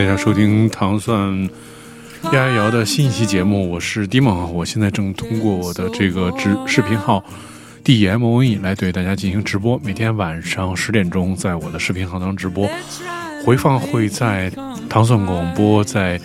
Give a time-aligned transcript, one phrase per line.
[0.00, 1.46] 大家收听糖蒜
[2.32, 7.22] 丫丫摇的新一期节目，我是 d i m o 我现在正通过我的这个直视频号
[7.84, 12.66] D M O E 来对大家进行直播，每天晚上十点钟在我的视频号当中直播，
[13.44, 14.50] 回放会在
[14.88, 16.18] 糖蒜广播，在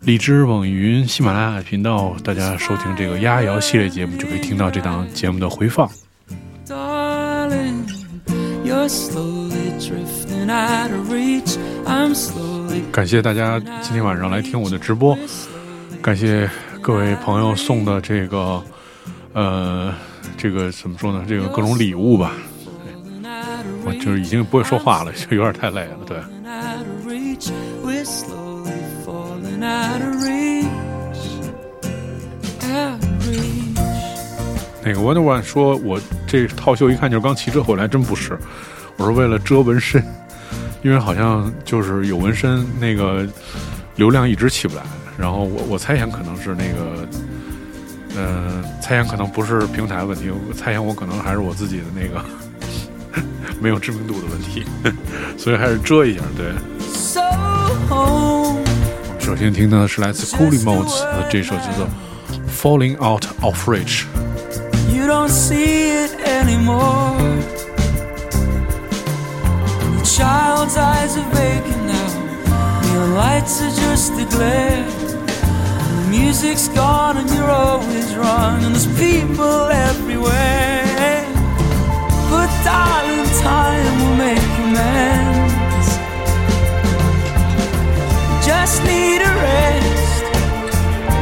[0.00, 5.86] 荔枝、网云、喜马拉雅频道，大家收听这个丫丫摇系列节目就可以听到这档节目的回放。
[6.66, 7.84] Darling,
[8.64, 11.58] you're slowly drifting out of reach.
[11.84, 12.57] I'm slowly
[12.92, 15.16] 感谢大家今天晚上来听我的直播，
[16.02, 16.48] 感谢
[16.80, 18.62] 各位朋友送的这个，
[19.32, 19.94] 呃，
[20.36, 21.24] 这个怎么说呢？
[21.28, 22.32] 这个各种礼物吧，
[23.84, 25.98] 我就是已经不会说话了，就有点太累了。
[26.06, 26.18] 对，
[34.82, 38.38] 那个 Wonder One 说，我这套袖一看就是刚骑车回来，真不是，
[38.96, 40.02] 我是为了遮纹身，
[40.82, 43.26] 因为好像就是有纹身，那个
[43.96, 44.82] 流量一直起不来。
[45.18, 47.08] 然后我我猜想可能是那个，
[48.16, 52.24] 呃，猜想可能不是平台问题，我猜想我可能还是我自己的那个
[53.60, 54.64] 没有知名度的问题，
[55.36, 56.22] 所以还是遮一下。
[56.36, 56.52] 对
[56.92, 57.20] ，So.
[59.18, 61.86] 首先听到的是来自 Coolie Modes 的这首叫做
[62.50, 64.04] 《Falling Out of Reach》。
[70.18, 72.08] Child's eyes are vacant now.
[72.82, 74.84] Neon lights are just a glare.
[75.98, 78.64] The music's gone and you're always wrong.
[78.64, 81.22] And there's people everywhere.
[82.32, 85.88] But darling, time will make amends.
[88.32, 90.24] You Just need a rest.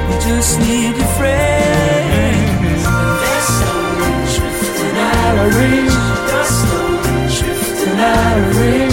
[0.08, 2.82] You just need your friends.
[3.22, 5.96] They're slowly drifting out of reach.
[6.28, 8.85] They're slowly drifting out of reach.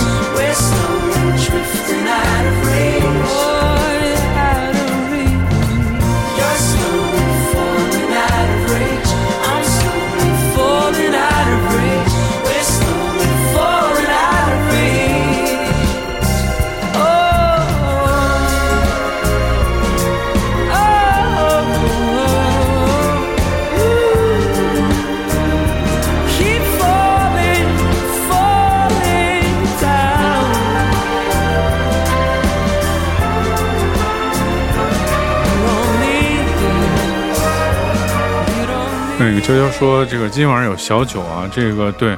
[39.84, 42.18] 说，这个今天晚上有小酒啊，这个对，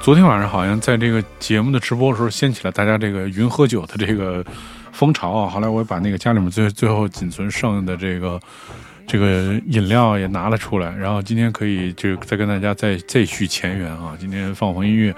[0.00, 4.42] 昨天晚上好像在这个节目的直播的时候掀起了大家这个云喝酒的这个
[4.92, 5.50] 风潮啊。
[5.50, 8.40] 后来我也把那个家里面最最后仅存剩的这个
[9.06, 14.16] 这个饮料也拿了出来，然后今天可以就再跟大家再再续前缘啊。
[14.18, 15.14] 今天放放音乐，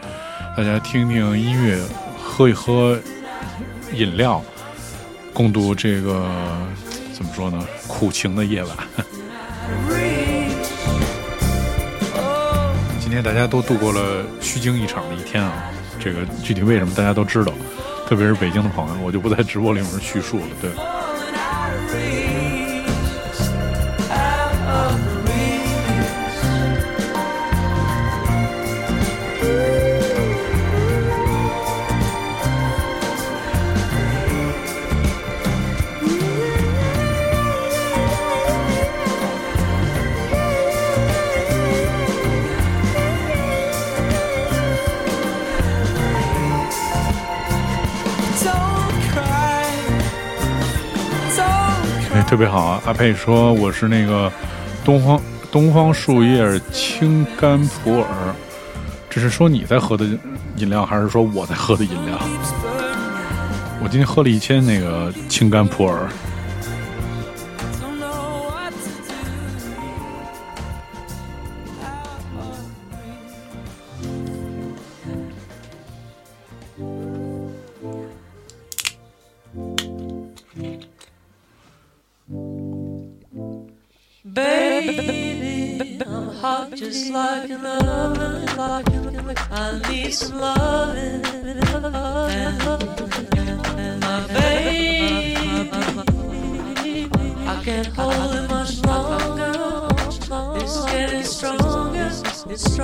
[0.57, 1.81] 大家听听音乐，
[2.21, 2.99] 喝一喝
[3.95, 4.43] 饮料，
[5.33, 6.29] 共度这个
[7.13, 7.65] 怎么说呢？
[7.87, 8.77] 苦情的夜晚。
[13.23, 15.65] 大家都度过了虚惊一场的一天啊！
[16.01, 17.53] 这个具体为什么大家都知道，
[18.07, 20.47] 特别是北京的朋友，我就不在直播里面叙述了。
[20.63, 20.71] 对，
[52.29, 52.83] 特别好啊！
[52.85, 54.31] 阿佩说我是那个
[54.85, 55.19] 东方
[55.51, 58.05] 东方树叶青甘普洱，
[59.09, 60.05] 这是说你在喝的
[60.57, 62.19] 饮料，还是说我在喝的饮料？
[63.83, 66.07] 我今天喝了一千那个青甘普洱，
[89.51, 91.25] I need some loving.
[93.77, 95.71] And my baby,
[97.47, 99.53] I can't hold it much longer.
[100.61, 102.11] It's getting stronger,
[102.51, 102.77] it's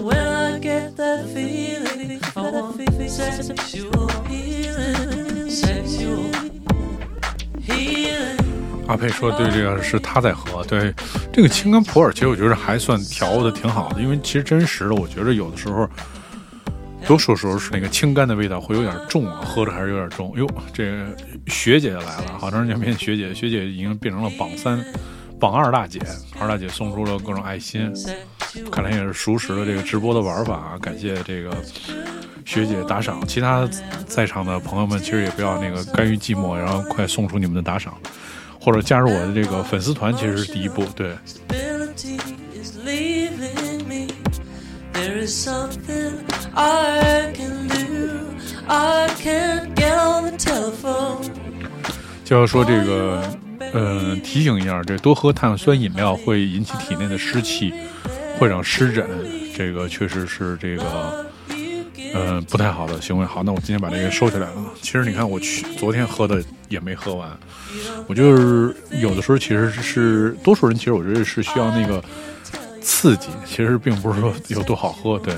[0.00, 2.76] when I get that feeling, I want
[3.08, 6.30] sexual healing, sexual
[7.60, 8.33] healing.
[8.86, 10.62] 阿佩说：“对，这个是他在喝。
[10.64, 10.92] 对，
[11.32, 15.88] 这个青柑普洱，其实我觉得还算调的挺好的，因为其实真实的，我觉得有的时候，
[17.06, 20.32] 多数时候是那个青柑的味道会有点重啊，喝着还是有点重。
[20.36, 21.06] 哟，这个
[21.46, 24.84] 学姐来了，好长时间没见学姐，学姐已经变成了榜三、
[25.40, 26.00] 榜二大姐，
[26.38, 27.92] 二大姐送出了各种爱心，
[28.70, 31.50] 看来也是熟识了这个直播的玩法啊，感谢这个。”
[32.46, 33.66] 学姐打赏，其他
[34.06, 37.94] 在场的朋友们其实也不要那个甘于寂寞，然后快送出你们的打赏，
[38.64, 40.86] 或者加入我的这个粉丝团，其实是第一步。
[40.96, 41.14] 对。
[52.24, 53.22] 就要说这个，
[53.74, 57.74] 呃，提醒一下，这多喝碳酸饮料会引起体内的湿气，
[58.38, 59.06] 会让湿疹，
[59.54, 61.26] 这个确实是这个。
[62.14, 63.26] 嗯，不太好的行为。
[63.26, 64.64] 好，那我今天把这个收起来了。
[64.80, 67.28] 其实你看，我去昨天喝的也没喝完。
[68.06, 72.02] 我就是有的时候其实是多数人，其实我觉得是需要那个
[72.80, 75.18] 刺激，其实并不是说有多好喝。
[75.18, 75.34] 对。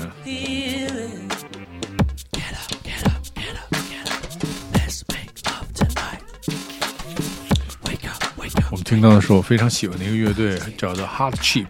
[8.69, 11.67] 我们听到的是我非常喜欢的一个乐队，叫做 Hot Cheap，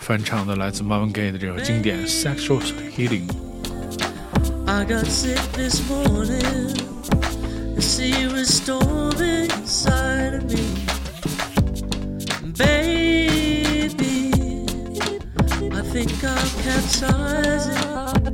[0.00, 2.60] 翻唱的来自 Marvin Gay 的这首经典《Sexual
[2.94, 3.26] Healing》。
[4.68, 6.74] I got sick this morning.
[7.74, 10.60] The sea was storming inside of me.
[12.52, 14.30] Baby,
[15.72, 17.80] I think I'll capsizing.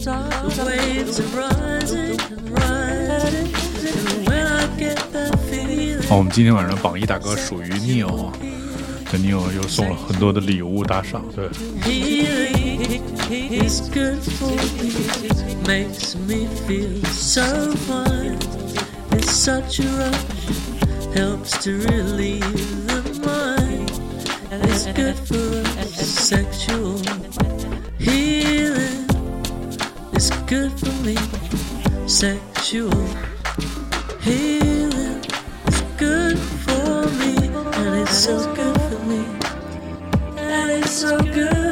[0.01, 3.55] The waves are rising and rising.
[3.87, 6.03] And when I get that feeling.
[6.09, 8.33] 好，我们今天晚上榜一大哥属于 Neil。
[9.15, 11.49] 这 Neil 又送了很多的礼物打赏，对。
[13.31, 14.51] It's good for
[14.83, 14.91] me,
[15.65, 18.37] makes me feel so fine.
[40.55, 41.64] And it's so good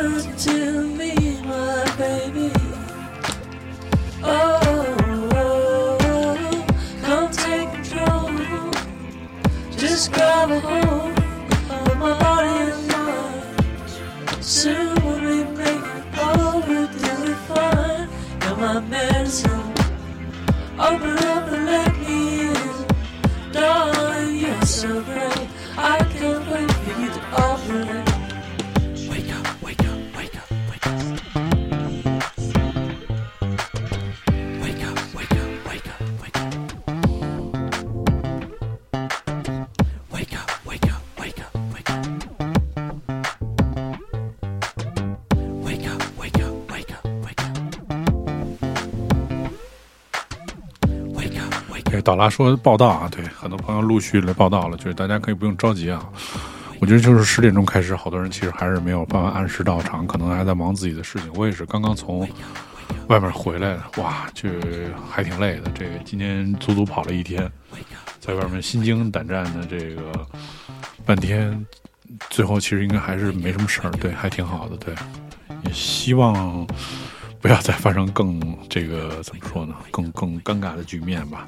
[52.12, 52.16] wake up.
[52.16, 56.06] 对，岛拉说报道啊，对，很多朋友陆续来报道了，就是大家可以不用着急啊。
[56.78, 61.32] 我觉得就是十点钟开始，好多人其实还是没有办法按时到场，可能还在忙自己的事情。
[61.34, 62.28] 我也是刚刚从
[63.06, 64.50] 外面回来的，哇，就
[65.10, 65.70] 还挺累的。
[65.74, 67.50] 这个今天足足跑了一天，
[68.20, 70.26] 在外面心惊胆战的这个
[71.06, 71.64] 半天，
[72.28, 74.94] 最后其实应该还是没什么事儿，对，还挺好的，对。
[75.64, 76.66] 也希望
[77.40, 81.46] 不要再发生更这个怎么说呢，更更尴尬的局面吧。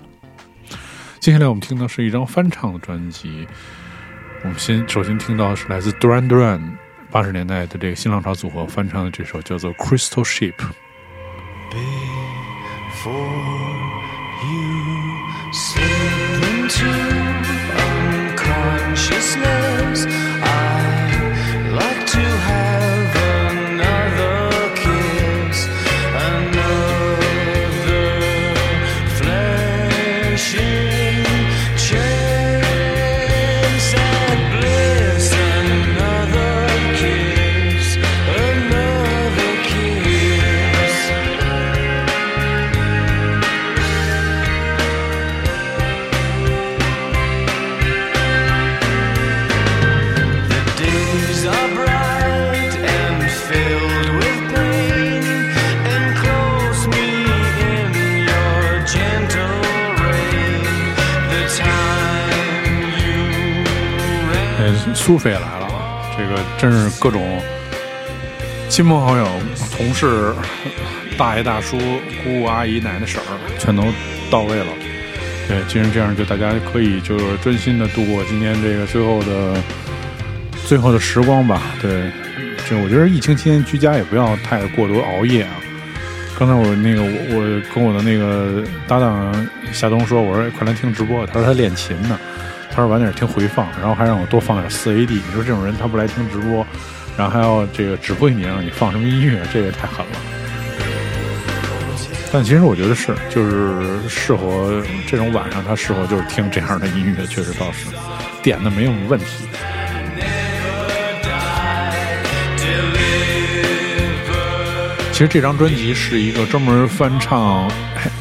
[1.25, 3.49] 接下来我们听到是一张翻唱的专辑，
[4.43, 6.61] 我们先首先听到的是来自 Duran Duran
[7.11, 10.52] 八十年代的这个新浪潮组合翻唱的这首叫做《Crystal Ship》。
[12.90, 13.14] Before
[14.45, 15.16] you
[15.50, 16.93] slip into
[18.37, 20.04] unconsciousness,
[20.43, 23.13] I'd like to have
[65.04, 66.00] 苏菲也来了啊！
[66.16, 67.23] 这个真是各种
[68.70, 69.28] 亲朋好友、
[69.76, 70.32] 同事、
[71.18, 71.76] 大爷大叔、
[72.25, 73.84] 姑姑阿姨、奶奶婶儿，全都
[74.30, 74.66] 到位了。
[75.46, 79.54] 对，既然这样，就大家可以就是专心的度过今天这个最后的
[80.66, 81.61] 最后的时光吧。
[81.82, 82.11] 对，
[82.66, 85.52] 这我觉得疫情期间居家也不要太过多熬夜啊。
[86.38, 92.18] 刚才我那个我我跟我的那个搭档夏冬说，我说快来听直播，他说他练琴呢，
[92.75, 95.09] 他说晚点听回放，然后还让我多放点四 AD。
[95.09, 96.66] 你说这种人他不来听直播，
[97.16, 100.12] 然后还要这个指挥你让你放什么音乐，这也太狠了。
[102.33, 107.87] 但其实我觉得是，就是适合这种晚上，他适合就是听这样的音乐，确实倒是
[108.43, 109.26] 点的没有问题。
[115.12, 117.71] 其实这张专辑是一个专门翻唱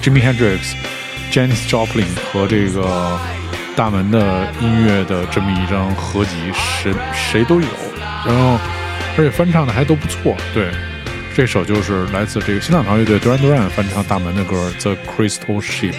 [0.03, 0.75] Jimi Hendrix、
[1.31, 3.19] Janis Joplin 和这个
[3.75, 7.67] 大门的音乐的这么一张合集，谁谁都有，
[8.25, 8.59] 然后
[9.17, 10.37] 而且翻唱的还都不错。
[10.53, 10.69] 对，
[11.35, 15.91] 这首就是来自这个新浪潮乐队 Duran Duran 翻唱大门的歌《The Crystal Ship》。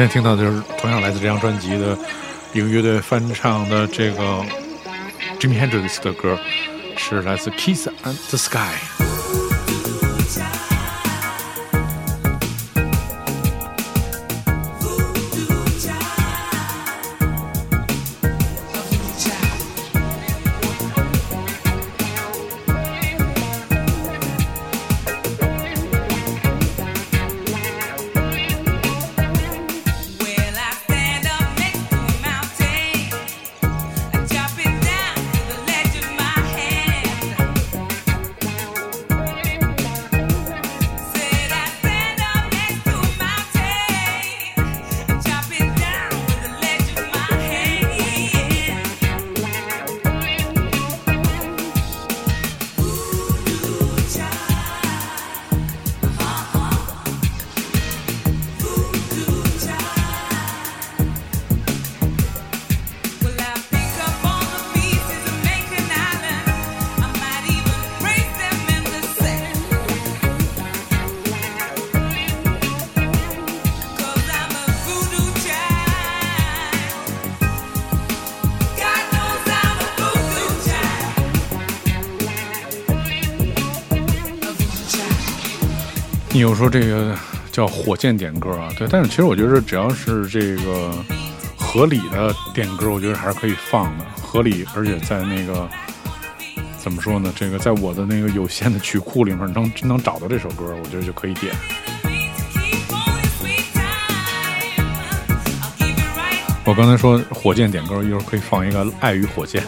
[0.00, 1.94] 今天听到的就是同样来自这张专辑的
[2.54, 4.42] 一个乐队翻唱的这个
[5.38, 6.38] Jimi Hendrix 的歌，
[6.96, 9.19] 是来自 Kiss and the Sky。
[86.40, 87.14] 你又说这个
[87.52, 88.72] 叫火箭点歌啊？
[88.74, 90.90] 对，但是其实我觉得只要是这个
[91.54, 95.68] 合理的点歌，我觉得还是可以放的，合理，而且在那个
[96.78, 97.30] 怎么说呢？
[97.36, 101.54] 这个在我的那个有限的曲库里面能能找到这首歌，我觉得就可以点。
[106.64, 109.62] 我刚才说火箭点歌，一会儿可以放一个《爱与火箭》。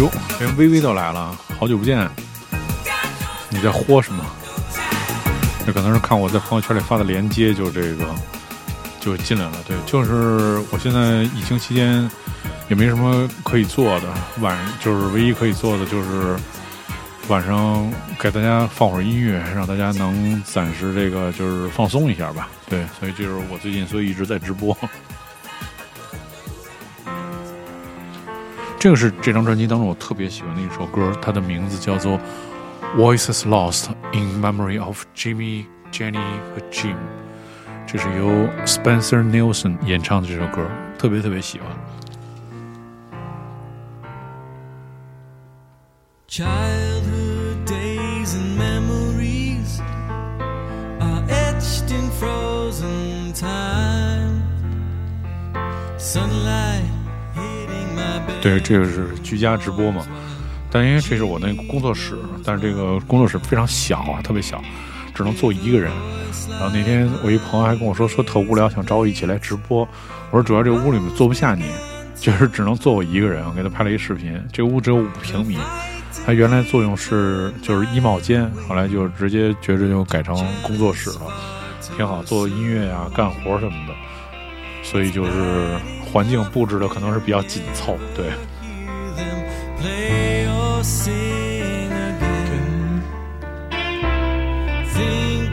[0.00, 2.08] 哟连微微都来了，好久不见，
[3.50, 4.24] 你在豁什么？
[5.66, 8.06] 这可能是看我在朋友圈里发的链接，就这个
[8.98, 9.52] 就进来了。
[9.68, 12.10] 对，就是我现在疫情期间
[12.70, 14.08] 也没什么可以做的，
[14.40, 16.34] 晚就是唯一可以做的就是
[17.28, 22.48] 晚上给大家放会儿音乐，让大家能暂时这个就是放松一下吧。
[22.70, 24.74] 对，所以就是我最近所以一直在直播。
[28.80, 32.18] 这个是这张专辑当中我特别喜欢的一首歌，它的名字叫做
[32.96, 36.16] 《Voices Lost in Memory of Jimmy, Jenny
[36.54, 36.94] 和 Jim》，
[37.86, 40.66] 这是由 Spencer Nielsen 演唱的这首歌，
[40.98, 41.68] 特别特别喜欢。
[46.26, 49.82] Childhood days and memories
[51.00, 54.40] are etched in frozen time.
[55.98, 56.99] Sunlight.
[58.40, 60.06] 对，这个是居家直播嘛，
[60.70, 64.62] 但因为这是我那个工作室，但是这个工作室非常小啊，特别小，
[65.14, 65.90] 只能坐一个人。
[66.50, 69.86] 然后那天我一朋友还跟我说，说特无聊，想找我一起来直播。
[70.30, 71.64] 我说主要这屋里面坐不下你，
[72.16, 73.44] 就是只能坐我一个人。
[73.44, 75.58] 我给他拍了一视频，这屋只有五平米，
[76.24, 81.26] 它原来作用是就是衣帽间，后来就直接觉着就改成工作室了，
[81.96, 83.94] 挺好，做音乐啊、干活什么的。
[84.82, 85.30] 所以就是
[86.12, 88.30] 环境布置的可能是比较紧凑，对。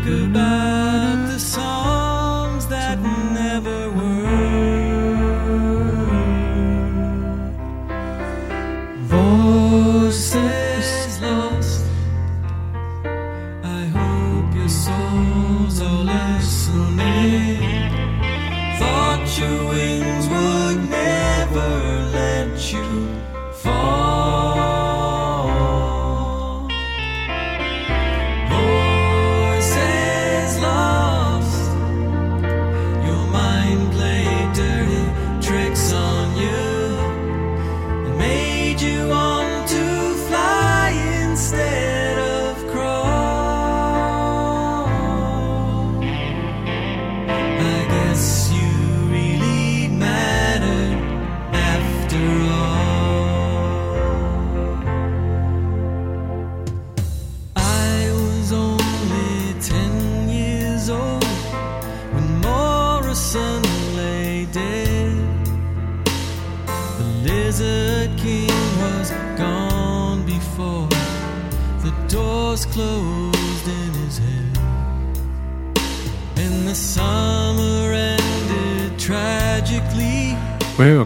[0.07, 0.56] Hear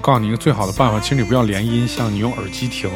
[0.01, 2.89] 告诉你一个最好的办法，其实你不要连音箱你用耳机听，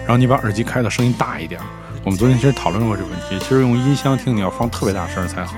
[0.00, 1.60] 然后你把耳机开的声音大一点。
[2.04, 5.56] 我们昨天其实讨论过这个问题，其实用音箱听你要放特别大声才好，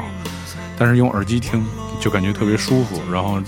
[0.78, 1.64] 但是用耳机听
[2.00, 3.40] 就感觉特别舒服，然后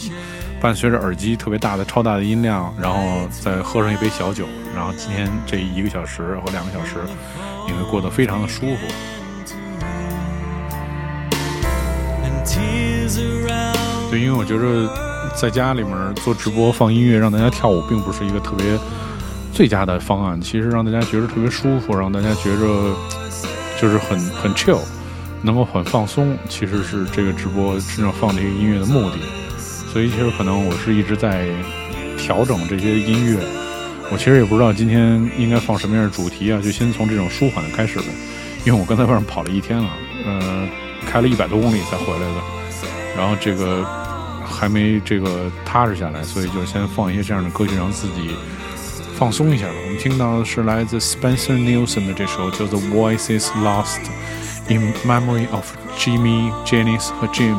[0.61, 6.97] 伴随着耳机特别大的超大的音量，然后再喝上一杯小酒，然后今天这一个小时或两个小时，
[7.67, 8.87] 你会过得非常的舒服。
[14.11, 14.89] 对，因为我觉着
[15.37, 18.79] 在家里面做直播放音乐让大家跳舞，并不是一个特别
[19.53, 20.41] 最佳的方案。
[20.41, 22.95] 其实让大家觉得特别舒服，让大家觉着
[23.81, 24.81] 就是很很 chill，
[25.43, 29.17] 能够很放松，其实是这个直播真正放这个音乐的目的。
[29.59, 31.49] 所以其实可能我是一直在
[32.17, 33.45] 调整这些音乐。
[34.11, 38.07] 我其实也不知道今天应该放什么样的主题啊，就先从这种舒缓的开始呗。
[38.65, 39.91] 因为我刚才外面跑了一天了，
[40.25, 40.69] 呃，
[41.07, 42.35] 开了一百多公里才回来的，
[43.17, 43.85] 然后这个
[44.55, 48.31] 还没这个踏实下来，所以就先放一些这样的歌曲，让自己
[49.19, 49.75] 放松一下吧。
[49.85, 54.01] 我们听到的是来自 Spencer Nielsen 的这首叫做《Voices Lost
[54.69, 57.55] in Memory of Jimmy, Janis 和 Jim》，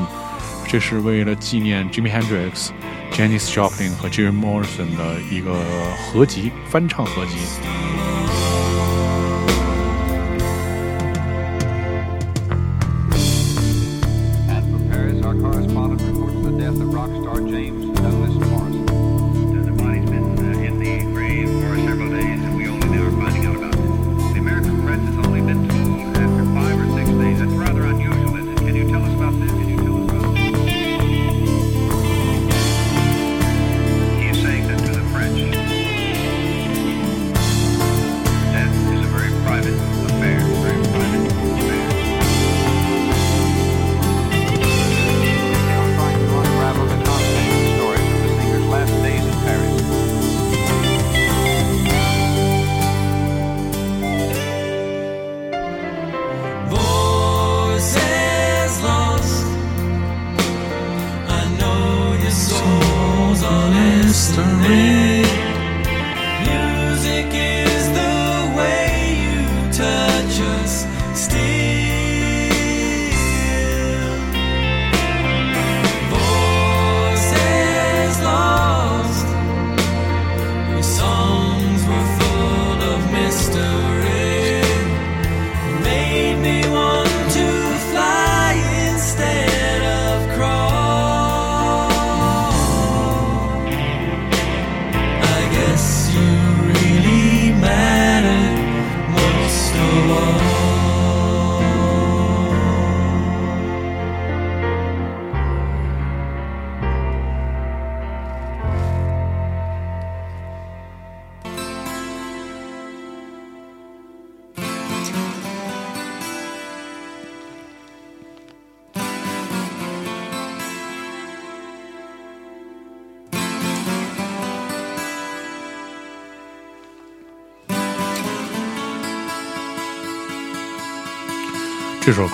[0.68, 2.70] 这是为了纪念 Jimi Hendrix、
[3.12, 5.54] Janis Joplin 和 Jim Morrison 的一个
[6.12, 8.15] 合集翻唱合集。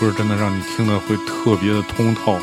[0.01, 2.39] 歌真的让你听的会特别的通透。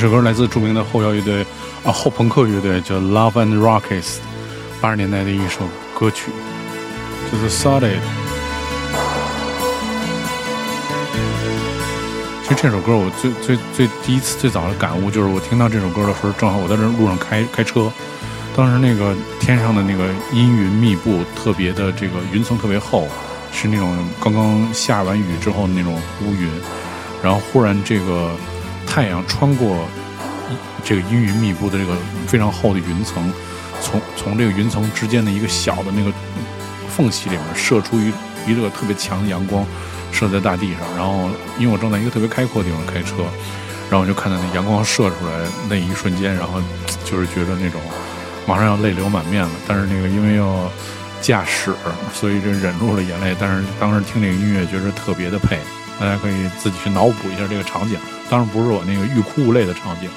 [0.00, 1.44] 首歌来自著名的后摇乐队
[1.84, 4.16] 啊后朋克乐队叫 Love and Rockets，
[4.80, 6.30] 八十年代的一首歌曲，
[7.30, 7.98] 就是 Solid。
[12.42, 17.92] 其实这首歌我最最最第一次最早的感悟就是我听到这首歌的时候，正好我在这路上开开车，
[18.56, 23.06] 当时那个天上的那个阴云密布，特别的这个云层特别厚，
[23.52, 26.48] 是那种刚刚下完雨之后的那种乌云，
[27.22, 28.32] 然后忽然这个
[28.90, 29.86] 太阳穿过
[30.84, 31.94] 这个阴云密布的这个
[32.26, 33.32] 非常厚的云层，
[33.80, 36.12] 从从这个云层之间的一个小的那个
[36.88, 38.12] 缝隙里面射出一
[38.48, 39.64] 一个特别强的阳光，
[40.10, 40.80] 射在大地上。
[40.96, 43.22] 然后因为我正在一个特别开阔的地方开车，
[43.88, 46.60] 然后我就看到那阳光射出来那一瞬间，然后
[47.04, 47.80] 就是觉得那种
[48.44, 49.50] 马上要泪流满面了。
[49.68, 50.68] 但是那个因为要
[51.22, 51.72] 驾驶，
[52.12, 53.36] 所以就忍住了眼泪。
[53.38, 55.60] 但是当时听这个音乐，觉得特别的配。
[56.00, 57.98] 大家可以自己去脑补一下这个场景，
[58.30, 60.08] 当然不是我那个欲哭无泪的场景。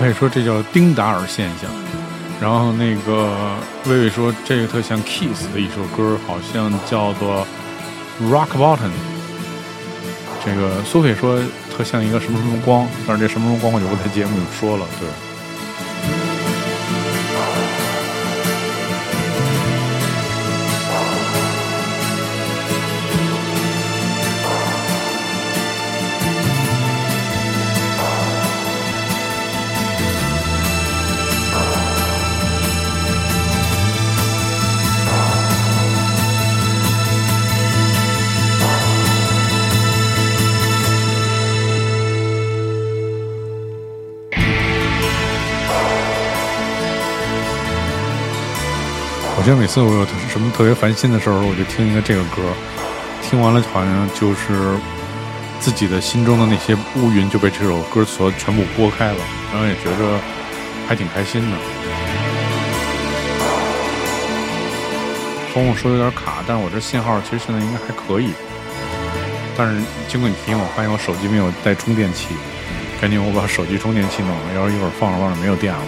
[0.00, 1.70] 可以说这叫丁达尔现象，
[2.40, 7.46] 然后那个魏魏说这个特像 Kiss 的一首歌，好像叫做
[8.22, 8.90] Rock Bottom。
[10.42, 11.38] 这个苏菲说
[11.70, 14.86] 特像一个什么什么光，但是这什么什么光我就不在节目里说了。
[14.98, 15.06] 对，
[49.40, 52.42] 我觉得每次我有什么特别烦心的时候，我就听一个这个歌，
[53.22, 54.76] 听完了好像就是
[55.58, 59.16] 自己的心中的那些乌云就被这首歌所全部拨开了，
[59.50, 60.20] 然后也觉着
[60.86, 61.56] 还挺开心的。
[65.54, 68.34] 峰峰说有点卡，但是我这信号其实现在应该还可以。
[69.56, 72.36] 但是经过你提醒，我发现我手机没有带充电器，
[73.00, 75.80] 赶紧我把手机充电器弄了，要是一会儿放着放着没有电了。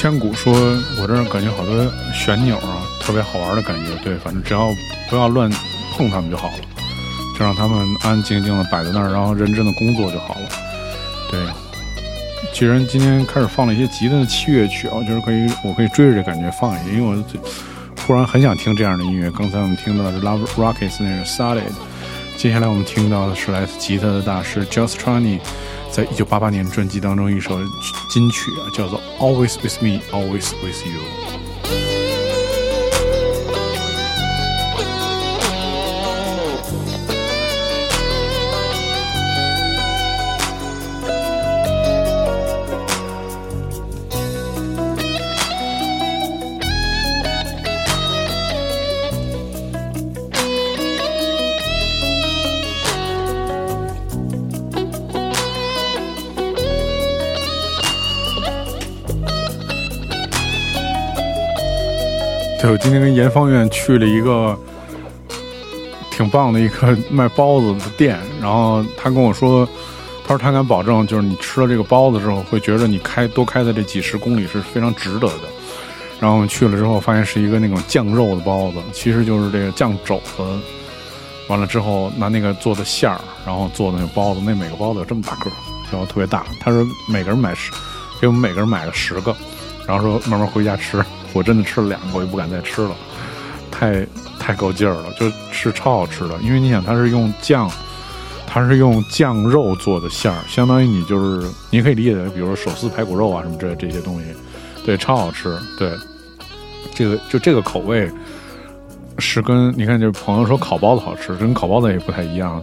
[0.00, 0.54] 千古说，
[0.98, 3.94] 我这儿感觉好多旋钮啊，特别好玩的感觉。
[4.02, 4.74] 对，反正只要
[5.10, 5.50] 不要乱
[5.92, 6.54] 碰它们就好了，
[7.38, 10.48] 就让它们安安静静的摆在那儿，然后认真的工作就好了。
[11.30, 11.38] 对，
[12.54, 17.22] 既然今天开始放了一些吉他的器乐曲啊，我觉得可以，我可以追着这感觉放一下，因为我
[17.94, 19.30] 突然很想听这样的音乐。
[19.32, 21.74] 刚才我们听到的是 Love Rockets 那个 Solid，
[22.38, 25.40] 接下来我们听到的是来自吉他的大师 Joe Strumey
[25.92, 27.58] 在一九八八年专辑当中一首
[28.08, 31.00] 金曲啊，叫做《Always with Me, Always with You》。
[62.90, 64.58] 今天跟严方院去了一个
[66.10, 69.64] 挺棒的一个卖包子的店，然后他跟我说，
[70.26, 75.42] 他说他敢保证，就是你吃了这个包子之后，会觉得你开多开的这几十公里是非常值得的。
[76.18, 80.42] 然后去了之后，发现是一个那种酱肉的包子，其实就是这个酱肘子，
[81.46, 85.54] 完了之后拿那个做的馅儿，然后做的那个包子，那每个包子有这么大个儿，
[85.92, 86.44] 然后特别大。
[86.60, 87.70] 他说每个人买十，
[88.20, 89.32] 给我们每个人买了十个，
[89.86, 91.00] 然后说慢慢回家吃。
[91.32, 92.94] 我真的吃了两个，我就不敢再吃了，
[93.70, 94.06] 太
[94.38, 96.36] 太够劲儿了，就是超好吃的。
[96.42, 97.70] 因为你想，它是用酱，
[98.46, 104.26] 它是用酱肉做的馅儿，相当于你就是你可以理解为，比如说手撕排骨肉啊什么这这些东西，
[104.84, 105.56] 对，超好吃。
[105.78, 105.92] 对，
[106.94, 108.10] 这个就这个口味
[109.18, 112.60] 是跟你看，就是朋友说烤包子好吃，跟烤包子也不太一样。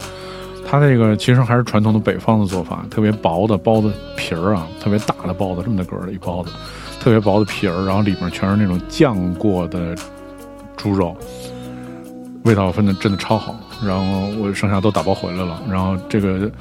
[0.69, 6.51] 它这个其实还是传统的北方的做法，特别薄的包子皮儿啊，特别大的包子，这么大个儿的一包子。
[6.99, 9.95] 特别薄的皮儿，然后里面全是那种酱过的
[10.75, 11.15] 猪肉，
[12.43, 13.55] 味道分的真的超好。
[13.81, 15.61] 然后我剩下都打包回来了。
[15.69, 16.51] 然后这个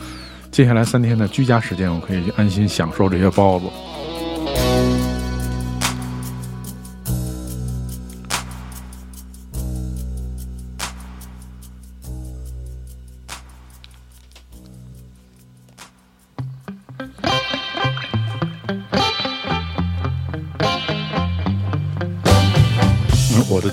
[0.53, 3.65] 接下来三天的居家时间，我可以安心享受这些包子。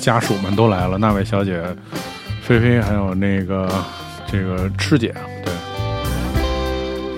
[0.03, 1.63] 家属们都来了，那位小姐、
[2.41, 3.69] 菲菲，还有那个
[4.29, 5.53] 这个吃姐，对，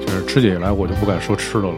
[0.06, 1.74] 就是吃姐一来，我就不敢说吃的了。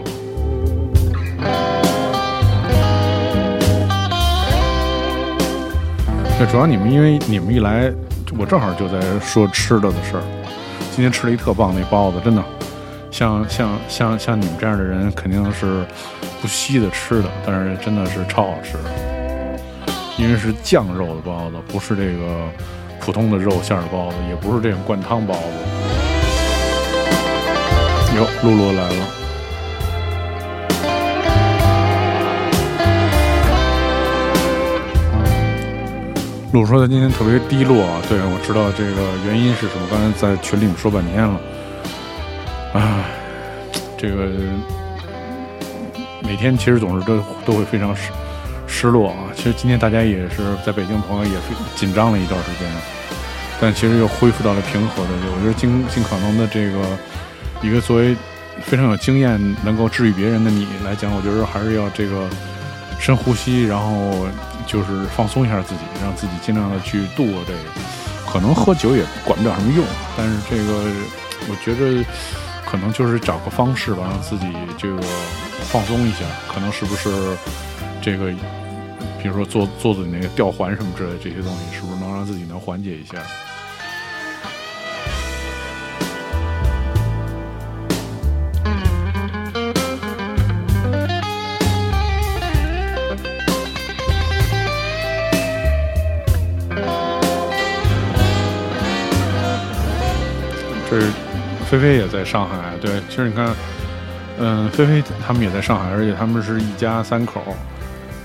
[6.37, 7.89] 那，主要你们因为你们一来，
[8.37, 10.23] 我正好就在说吃的的事儿。
[10.91, 12.43] 今天吃了一特棒那包子，真的，
[13.11, 15.85] 像像像像你们这样的人，肯定是
[16.41, 18.75] 不稀的吃的，但是真的是超好吃。
[20.17, 22.49] 因为是酱肉的包子，不是这个
[22.99, 25.39] 普通的肉馅儿包子，也不是这种灌汤包子。
[28.15, 29.07] 哟，露露来了。
[36.53, 41.39] 露露说他今天特别低落啊，对我知道这个原因是什么，刚才在群里面说半天了。
[42.73, 43.05] 啊，
[43.95, 44.27] 这个
[46.23, 47.95] 每天其实总是都都会非常
[48.67, 49.31] 失落啊。
[49.35, 52.69] 其实今天大家也是在北京的朋友也是紧张了一段时间，
[53.59, 55.09] 但其实又恢复到了平和的。
[55.35, 56.85] 我觉得尽尽可能的这个
[57.61, 58.15] 一个作为
[58.63, 62.27] 非常有经验能够治愈别人的你来讲，我觉得还是要这个
[62.99, 64.27] 深呼吸，然后
[64.65, 67.59] 就是放松一下自己，让自己尽量的去度过这个。
[68.29, 69.85] 可能喝酒也管不了什么用，
[70.17, 70.91] 但是这个
[71.47, 72.03] 我觉得
[72.65, 75.01] 可能就是找个方式吧，让自己这个
[75.69, 76.25] 放松一下。
[76.51, 77.09] 可能是不是
[78.01, 78.33] 这个，
[79.21, 83.17] 比如说做做做你那个吊环什么之类的这些东西，是不是能让自己能缓解一下？
[100.89, 101.11] 这是
[101.69, 103.53] 菲菲也在上海，对，其实你看，
[104.39, 107.43] 嗯，菲菲他们也在上海，而且他们是一家三口，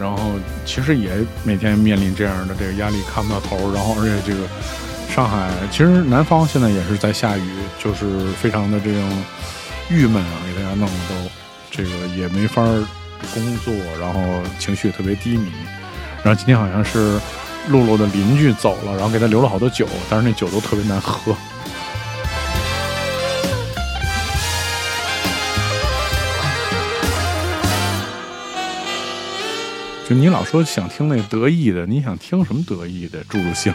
[0.03, 0.33] 然后
[0.67, 1.11] 其实也
[1.45, 4.49] 每天面临这样的这个压力，看不到头，然后而且这个
[5.15, 9.23] 上海其实南方现在也是在下雨，就是非常的这种
[9.88, 11.31] 郁闷啊，给大家弄得都
[11.71, 12.61] 这个也没法
[13.33, 14.21] 工作，然后
[14.59, 15.53] 情绪特别低迷，
[16.25, 17.21] 然后今天好像是
[17.69, 21.33] 露露的邻居走了，然后给他留了好多酒，但是那酒都特别难喝。
[30.14, 33.25] 你老说想听那得意的，你想听什么得意的？
[33.25, 33.72] 助助兴。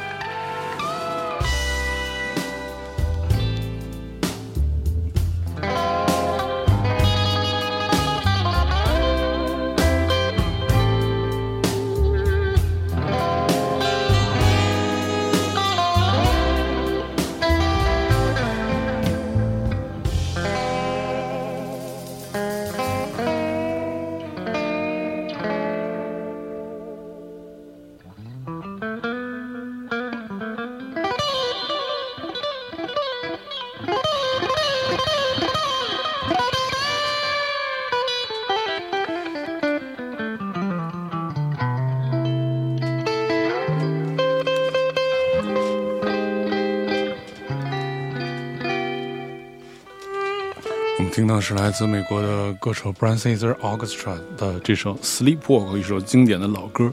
[51.47, 56.91] 是来自美国的歌手 Brian Setzer Orchestra 的这首《Sleepwalk》，一首经典的老歌。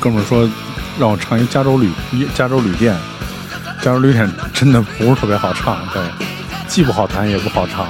[0.00, 0.48] 哥们说
[0.98, 1.90] 让我唱一加州旅
[2.34, 2.96] 加州旅店，
[3.82, 6.02] 加州旅店真的不是特别好唱，对，
[6.66, 7.86] 既不好弹也不好唱。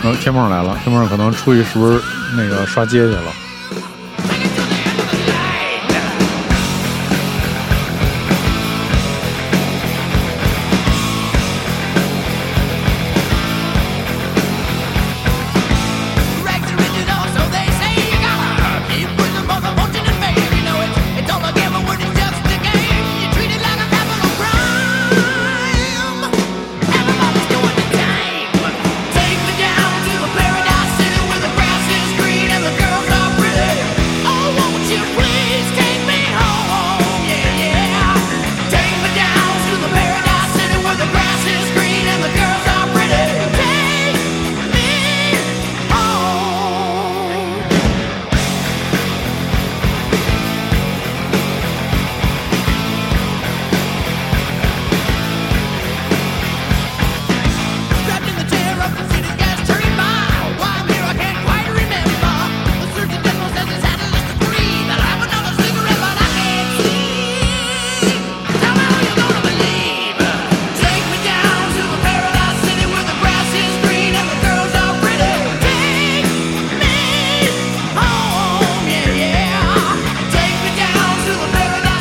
[0.00, 2.00] 然后天梦来了，天梦可能出去是不是
[2.36, 3.32] 那个刷街去了？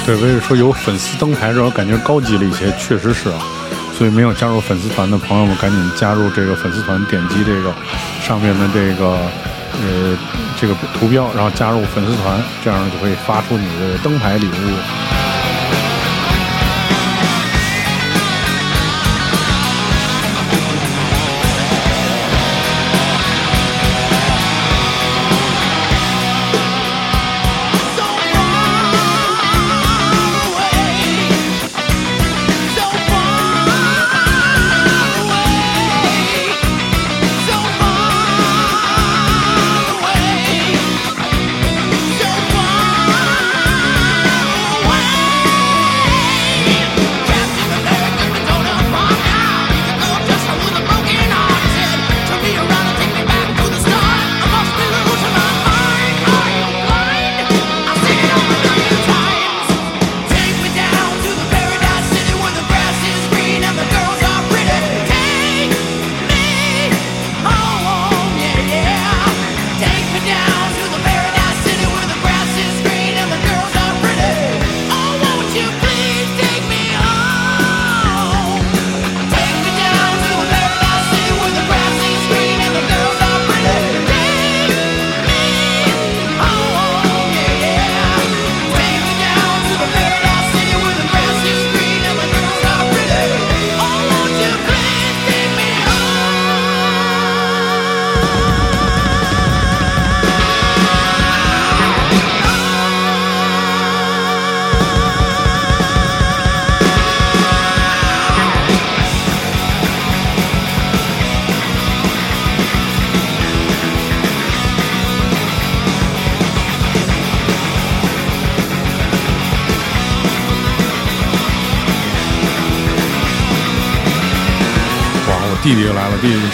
[0.08, 3.38] 对，为了说有粉丝灯牌，让我感觉高级了一些，确实是啊。
[3.94, 7.74] 所以没有加入粉丝团的朋友们，赶紧加入这个粉丝团，点击这个
[8.22, 9.18] 上面的这个
[9.84, 10.18] 呃
[10.58, 15.27] 这个图标，然后加入粉丝团，这样就可以发出你的灯牌礼物。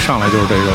[0.04, 0.72] 上来就是这个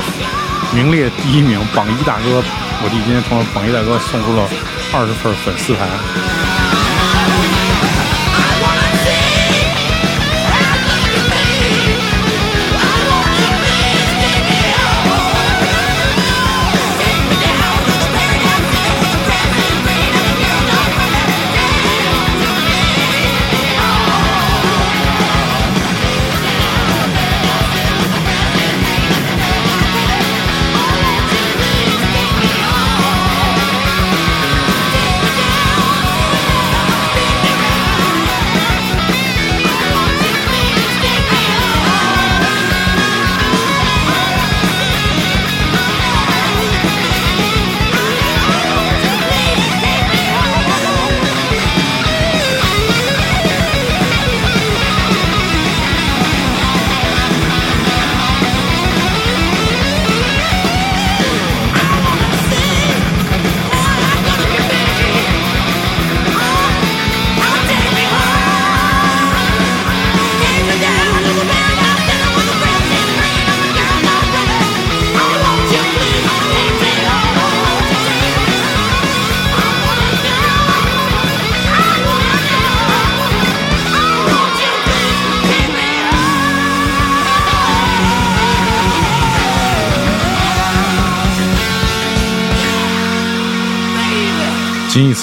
[0.75, 2.43] 名列第一名榜一大哥。
[2.83, 4.49] 我弟今天从榜一大哥，送出了
[4.95, 6.38] 二十份粉丝牌。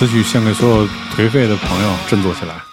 [0.06, 2.65] 此曲献给所有颓废的朋友，振作起来！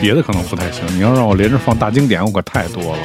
[0.00, 3.02] 别的可能不太行，你要让我连着放大经典，我可太多了。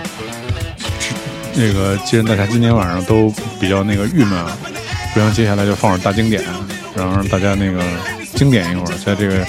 [1.55, 4.57] 那个，既然大家今天晚上都比较那个郁闷啊，
[5.13, 6.43] 不然接下来就放点大经典，
[6.95, 7.83] 然后让大家那个
[8.35, 9.45] 经典一会儿，在这个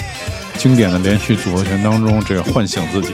[0.57, 3.13] 经典的连续组合拳当中，这个唤醒自己。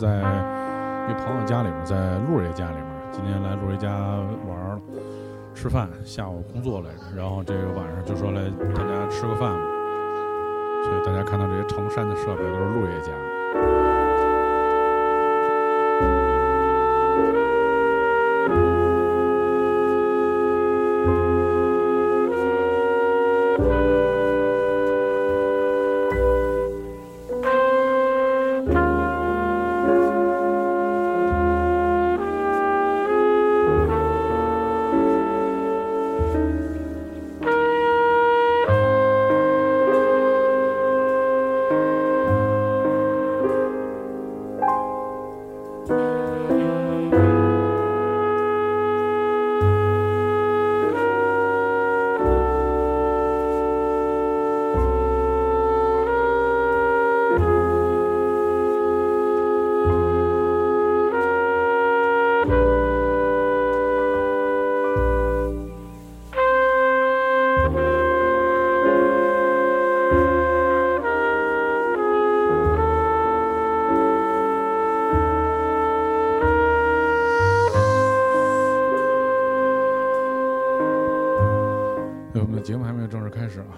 [0.00, 0.08] 在
[1.10, 2.86] 一朋友家里面，在陆爷家里面。
[3.12, 3.90] 今天来陆爷家
[4.48, 4.80] 玩
[5.54, 8.40] 吃饭，下午工作来着，然后这个晚上就说来
[8.74, 9.52] 大家吃个饭。
[10.82, 13.12] 所以大家看到这些成山的设备都是陆爷家。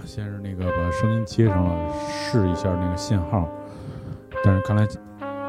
[0.05, 1.75] 先是那个把声音接上了，
[2.09, 3.49] 试一下那个信号，
[4.45, 4.87] 但是看来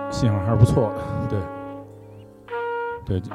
[0.09, 1.01] 信号还是不错的。
[3.05, 3.29] 对，对，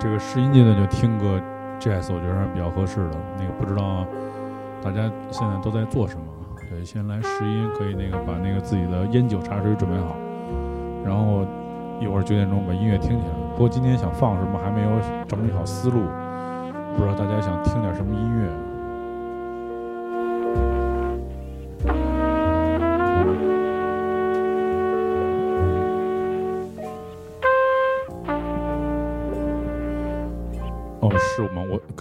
[0.00, 1.40] 这个试音阶段就听个
[1.78, 3.16] jazz，我觉得还是比较合适的。
[3.38, 4.04] 那个不知道
[4.82, 6.24] 大家现在都在做什么？
[6.70, 10.16] 对，先来试音，可以那个把那个自己的烟酒茶水准备好，
[11.04, 11.46] 然后
[12.00, 13.32] 一会儿九点钟把音乐听起来。
[13.52, 14.88] 不过今天想放什么还没有
[15.28, 16.00] 整理好思路，
[16.96, 18.48] 不知道大家想听点什么音乐。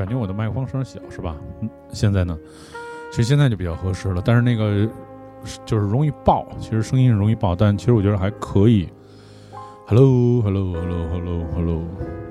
[0.04, 1.38] 感觉我的麦克风声小，是吧？
[1.62, 2.38] 嗯，现在呢？
[3.10, 4.86] 其实现在就比较合适了，但是那个
[5.66, 8.90] 就是容易爆，其实声音容易爆，但其实我觉得还可以。
[9.88, 11.84] Hello，Hello，Hello，Hello，Hello，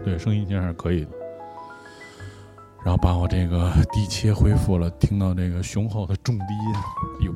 [0.04, 1.10] 对，声音其实还是可以的。
[2.84, 6.44] 然后把我这个低切恢复了，听到这个雄厚的重低
[7.22, 7.32] 音，哟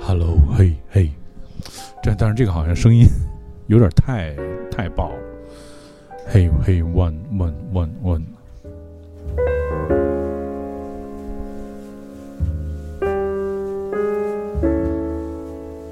[0.00, 1.08] ，Hello，嘿嘿，
[2.02, 3.06] 这但是这个好像声音
[3.68, 4.34] 有点太
[4.72, 5.33] 太爆了。
[6.26, 8.22] 嘿嘿，one one one one。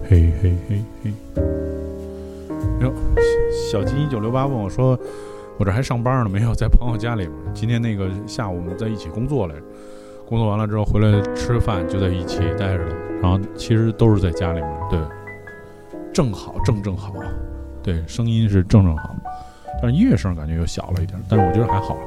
[0.08, 1.12] 嘿嘿嘿嘿。
[2.80, 2.92] 哟，
[3.70, 4.98] 小金一九六八问我说
[5.58, 6.52] ：“我这还上班呢没有？
[6.54, 7.32] 在朋友家里面。
[7.54, 9.62] 今天那个下午我们在一起工作来着，
[10.28, 12.94] 工作完了之后回来吃饭就在一起待着了。
[13.22, 14.98] 然后其实都是在家里面，对，
[16.12, 17.14] 正好正正好，
[17.82, 19.14] 对，声音是正正好。”
[19.82, 21.98] 但音乐声感觉又小了一点，但是我觉得还好。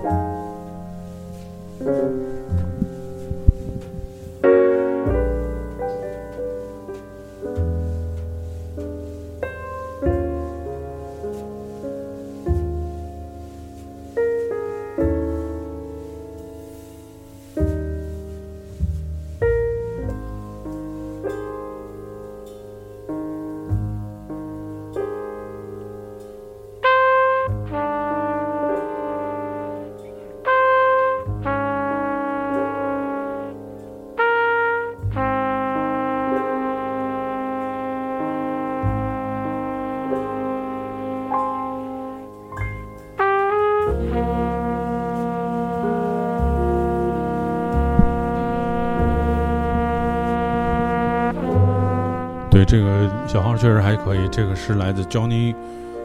[52.75, 55.55] 这个小号确实还可以，这个是来自 Johnny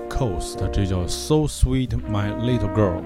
[0.08, 3.02] Coast，这叫 So Sweet My Little Girl。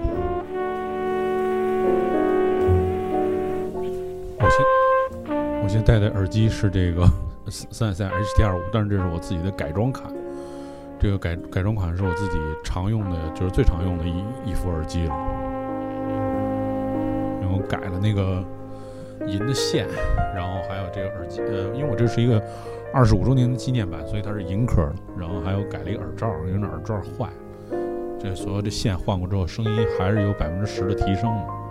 [4.37, 7.09] 我现我现在戴的耳机是这个
[7.49, 10.05] 三三 HT 二五，但是这是我自己的改装款。
[10.99, 15.15] 这个改改装款是我自己常用的，就是最常用的一一副耳机了。
[17.41, 18.43] 然后改了那个
[19.25, 19.87] 银的线，
[20.35, 22.39] 然后还有这个耳机，呃，因为我这是一个
[22.93, 24.89] 二十五周年的纪念版，所以它是银壳。
[25.17, 27.77] 然后还有改了一个耳罩，因为那耳罩坏了。
[28.19, 31.64] 这所有的线换过之后，声音还是有百分之十的提升的。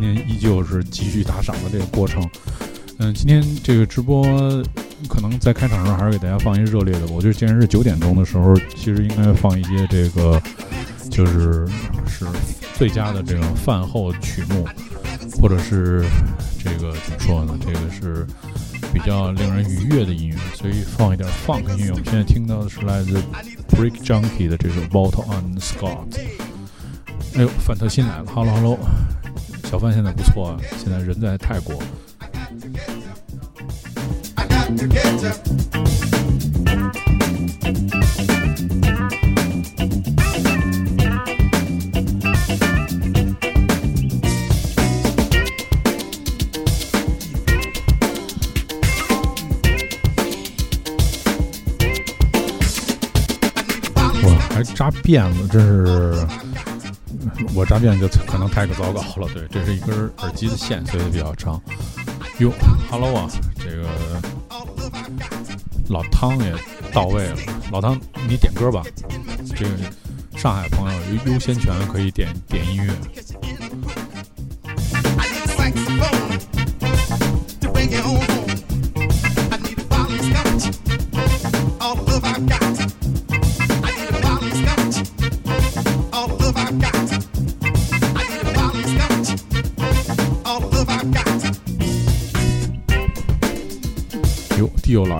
[0.00, 2.24] 今天依旧是继续打赏的这个过程。
[2.98, 4.22] 嗯，今天这个直播
[5.08, 7.06] 可能在开场的时候还是给大家放一些热烈的。
[7.08, 10.40] 我觉得既然是九点钟的时候，其实应该放一些这个
[11.10, 11.66] 就是
[12.06, 12.24] 是
[12.76, 14.64] 最佳的这种饭后曲目，
[15.40, 16.04] 或者是
[16.62, 17.58] 这个怎么说呢？
[17.60, 18.24] 这个是
[18.94, 21.90] 比较令人愉悦的音乐，所以放一点 funk 音乐。
[21.90, 23.20] 我们现在听到的是来自
[23.70, 26.16] Break Junkie 的这首 Bottle on Scott。
[27.34, 28.78] 哎呦，范特辛来了，Hello Hello，
[29.70, 31.76] 小范现在不错啊，现在人在泰国。
[54.24, 56.26] 哇还扎辫子，这是
[57.58, 59.28] 我扎辫就可能太个糟糕了。
[59.34, 61.60] 对，这是一根耳机的线，所以比较长。
[62.38, 62.52] 哟
[62.88, 63.88] ，Hello 啊，这个
[65.88, 66.54] 老汤也
[66.92, 67.36] 到位了。
[67.72, 67.98] 老汤，
[68.28, 68.84] 你点歌吧。
[69.56, 69.70] 这个
[70.38, 72.92] 上海朋友优先权，可以点点音乐。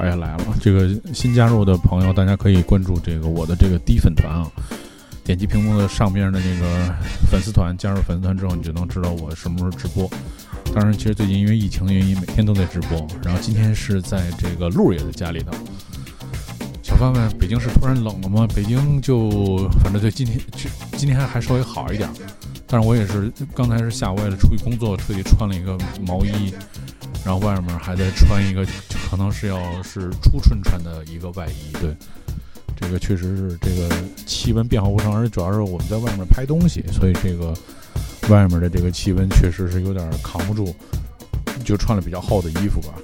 [0.09, 0.45] 也来了！
[0.61, 4.51] 这个新加入的朋友，大家可以关注这个我的这个低粉团啊，
[5.25, 6.95] 点击屏幕的上面的那个
[7.31, 10.11] 粉丝团，加入粉丝团之后，你就能知道我什么时候直播。
[10.75, 13.07] 当然，其实最近因为疫情原因，每天都在直播。
[13.25, 15.53] 然后今天是在这个陆爷的家里头。
[16.83, 18.47] 小范范，北京是突然冷了吗？
[18.55, 22.09] 北京就反正对今天今今天还稍微好一点，
[22.67, 26.53] 但是我也是刚才是下午为了出去工作，特地穿了一个毛衣，
[27.25, 28.67] 然后外面还在穿一个
[29.11, 31.73] 可能是要是初春穿的一个外衣。
[31.81, 31.95] 对，
[32.77, 33.89] 这个确实是这个
[34.27, 37.53] 气温变化无常，而且主要是我们在外面拍东西，所以这个
[38.29, 40.75] 外面的这个气温确实是有点扛不住，
[41.65, 42.95] 就穿了比较厚的衣服吧。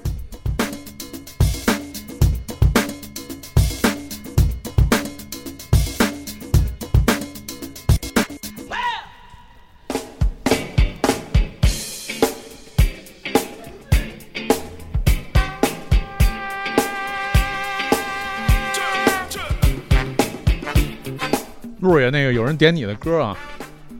[22.56, 23.36] 点你的歌啊，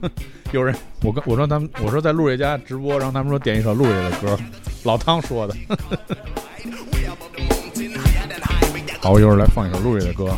[0.51, 4.37] 有人我跟我说他们我说在陆瑞家直播，然后他们说点一首陆瑞的歌，
[4.83, 5.55] 老汤说的。
[9.01, 10.35] 好，我一会儿来放一首陆瑞的歌。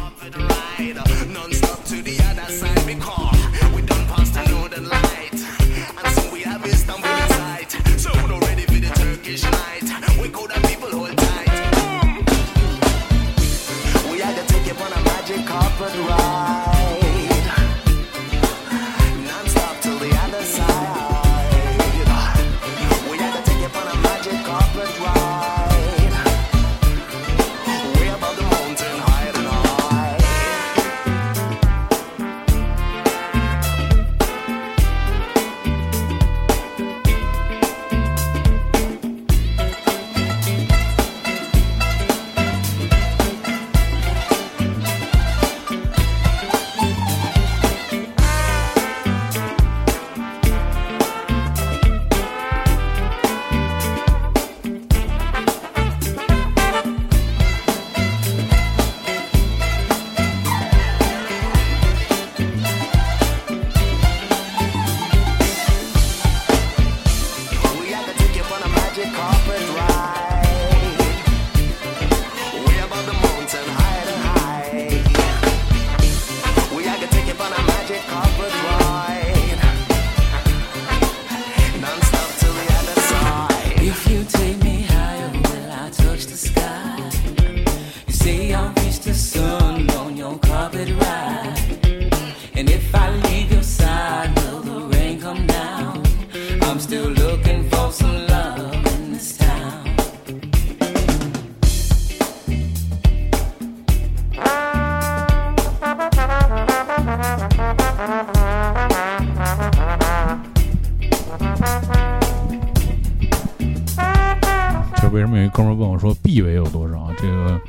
[115.18, 117.60] 为什么有一哥们问我说臂围有多少，这个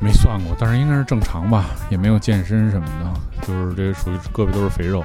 [0.00, 5.04] 没算过，但是应该是正常吧，也没有健身什么的，就是这属于胳膊都是肥肉，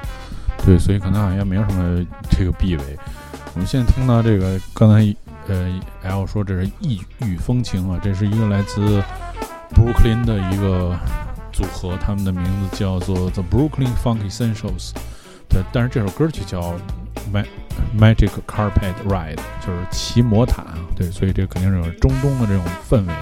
[0.65, 2.83] 对，所以可能好像没有什么这个臂围。
[3.53, 5.13] 我们现在听到这个，刚才
[5.47, 9.03] 呃 L 说这是异域风情啊，这是一个来自
[9.73, 10.97] Brooklyn 的一个
[11.51, 14.91] 组合，他们的名字叫做 The Brooklyn Funk Essentials。
[15.49, 16.61] 对，但是这首歌曲叫
[17.33, 17.45] My
[17.97, 20.65] Magic Carpet Ride，就是骑魔毯。
[20.95, 23.13] 对，所以这肯定是有中东的这种氛围。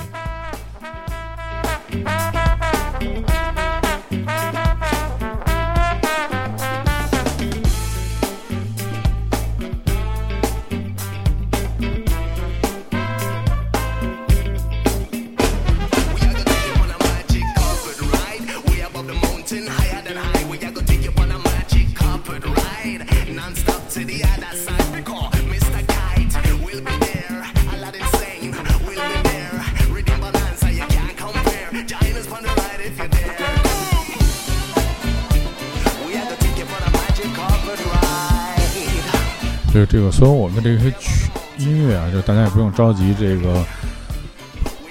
[40.64, 43.64] 这些曲音乐啊，就大家也不用着急，这个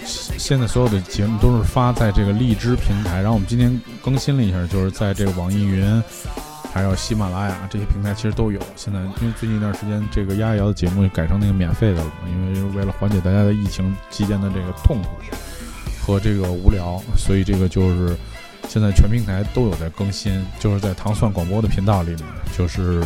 [0.04, 6.02] 现在所有的节目都是发在这个荔枝平台，然后我们今天更新了一下，就是在这个网易云，
[6.74, 8.60] 还有喜马拉雅这些平台其实都有。
[8.76, 15.08] 现在因为最近一段时间，这个丫丫的节目也改成那个免费的了，因为为了缓解大家的疫情期间的这个痛苦
[16.04, 18.14] 和这个无聊，所以这个就是
[18.68, 22.24] 现在全平台都有在更新，就是在糖蒜广播的频道里面，
[22.56, 23.02] 就是。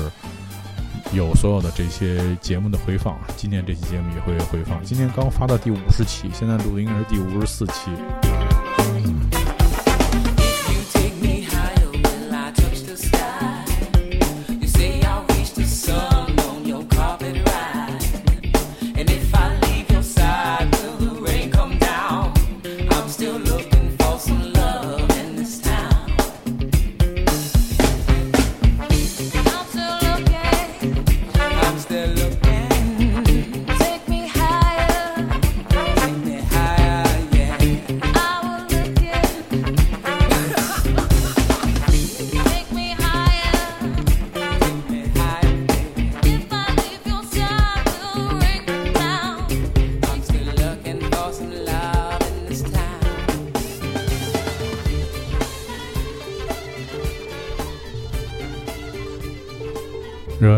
[1.12, 4.82] 有所有的这些节目的回放，今天这期节目也会回放。
[4.82, 7.90] 今天刚发到第五十期，现在录的应该是第五十四期。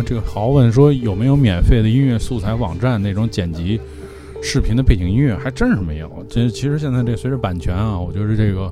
[0.05, 3.81] 这个豪问说有没有免费的音乐素材网站那种剪辑
[4.43, 5.35] 视频的背景音乐？
[5.37, 6.11] 还真是没有。
[6.29, 8.71] 这其实现在这随着版权啊，我觉得这个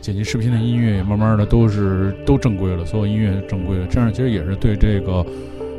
[0.00, 5.26] 剪辑视频的音乐也慢慢的都是都正规了，所有音乐正规了，这样其实也是对这个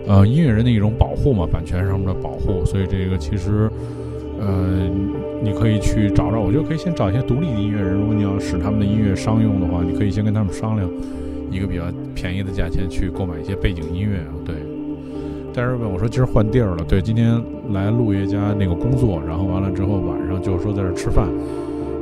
[0.07, 2.63] 呃音乐人的一种保护嘛，版权上面的保护。
[2.65, 3.69] 所以这个其实
[4.39, 4.89] 呃
[5.41, 10.89] 你可以去找找，我觉得可以先找一些独立的音乐人，如果你要使他们的音乐商用的话，你可以先跟他们商量。
[11.49, 11.83] 一个比较
[12.15, 14.55] 便宜的价钱去购买一些背景音乐啊，对。
[15.53, 17.41] 但是问我说今儿换地儿了，对，今天
[17.71, 21.27] 来陆爷家那个工作，然后完了之后晚上就说在这吃饭，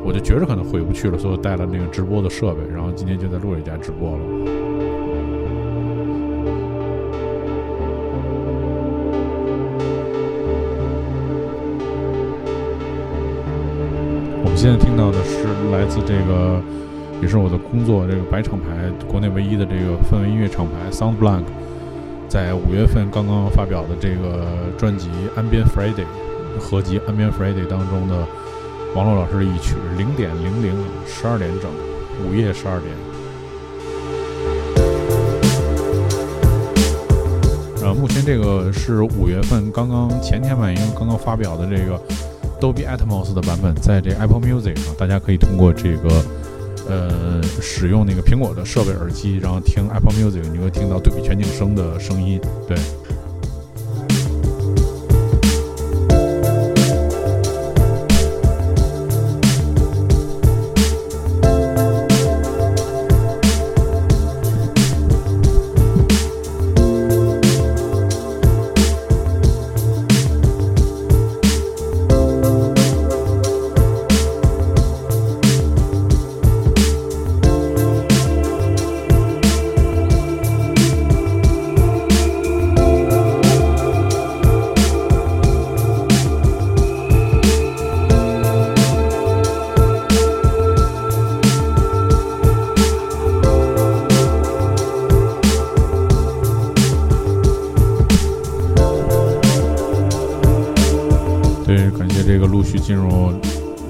[0.04, 4.18] 我就觉着可能回不去了，所以带了那个直播的设备，然后今天就在陆爷家直播了。
[14.44, 16.62] 我们现在听到的是来自这个，
[17.22, 21.44] 也是我的工作这个白厂牌，国内唯一的这个氛围音乐厂牌 Sound Blank，
[22.28, 24.46] 在五月份刚刚发表的这个
[24.78, 25.08] 专辑
[25.40, 26.06] 《Ambient Friday》
[26.60, 28.28] 合集《Ambient Friday》当中的
[28.94, 30.74] 王璐老师的一曲零点零零
[31.06, 31.70] 十二点整，
[32.26, 32.94] 午夜十二点。
[37.82, 42.00] 呃，目前这个是五月份刚刚前天吧，因为刚刚发表的这个
[42.60, 46.10] Dolby Atmos 的版本，在这 Apple Music 上，大家可以通过这个
[46.88, 52.40] 呃使用那个苹果的设备耳机，然后听 Apple Music，你会听到对比全景声的声音。
[52.68, 52.78] 对，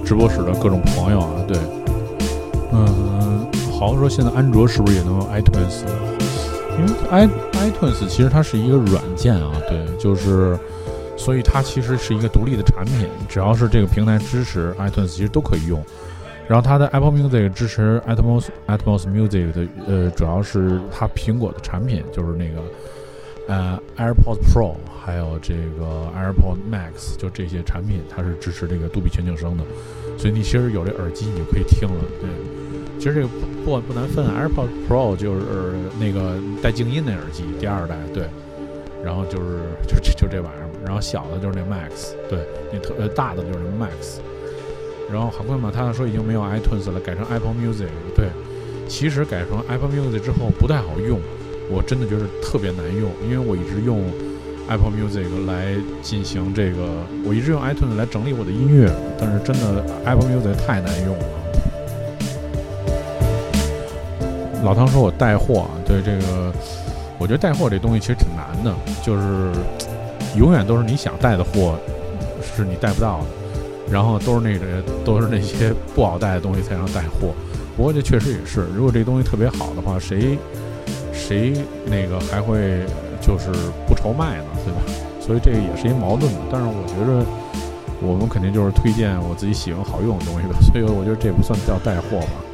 [0.05, 1.57] 直播室的各种朋友啊，对，
[2.71, 3.47] 嗯，
[3.79, 5.83] 好像说现在安卓是不是也能用 iTunes？
[6.77, 10.57] 因为 i iTunes 其实它是一个软件啊，对，就是，
[11.17, 15.83] 所以它其实是一个独立的产品，只要是这个平台支持 iTunes，其实都可以用。
[16.47, 22.61] 然后它的 Apple Music 支持 Atmos Atmos Music 的，呃，主要是它苹果的产品，就是那个
[23.47, 29.63] 呃 AirPods Pro，还有这个 AirPod Max，就这些产品，它是支持这个杜比全景声的，
[30.17, 32.03] 所以你其实有这耳机你就可以听了。
[32.19, 32.29] 对，
[32.97, 33.27] 其实这个
[33.63, 38.27] 不不难分，AirPods Pro 就是那个带静音的耳机，第二代，对，
[39.03, 42.39] 然后就是就就就这玩意儿，然后小的就是那 Max，对，
[42.73, 44.19] 那特呃大的就是 Max。
[45.11, 47.89] 然后韩冠马他说已经没有 iTunes 了，改成 Apple Music。
[48.15, 48.27] 对，
[48.87, 51.19] 其实改成 Apple Music 之后不太好用，
[51.69, 54.01] 我真的觉得特别难用，因为我一直用
[54.67, 56.87] Apple Music 来进行这个，
[57.25, 61.25] 我一直用 iTunes 来整理我的音乐，但是真的 Apple Music 太难用了。
[64.63, 66.51] 老汤说我带货啊，对这个，
[67.19, 69.51] 我觉得带货这东西其实挺难的，就是
[70.37, 71.77] 永远都是你想带的货
[72.41, 73.25] 是你带不到的。
[73.87, 77.35] 然后都是那个都是那些不好带的东西才能带货，
[77.77, 80.39] 不过这确实也是，如果这东西特别好的话，谁
[81.27, 81.53] 谁
[81.85, 82.85] 那个还会
[83.19, 83.49] 就是
[83.87, 84.81] 不愁卖呢，对吧？
[85.19, 86.39] 所以这个也是一矛盾的。
[86.51, 87.25] 但是我觉着
[87.99, 92.44] 我们肯定就是推荐我自己喜欢好用的东西吧，所以我觉得这不算叫带货吧。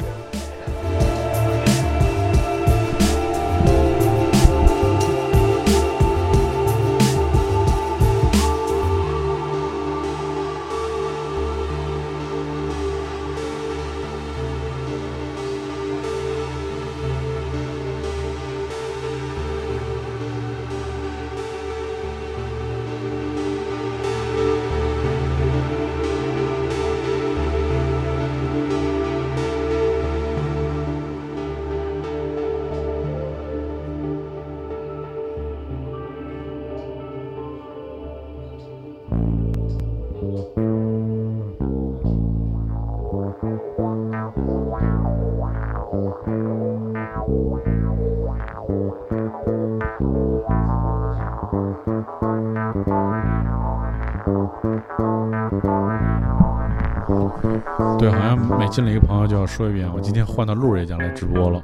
[59.41, 61.57] 要说一遍，我今天换到路爷家来直播了。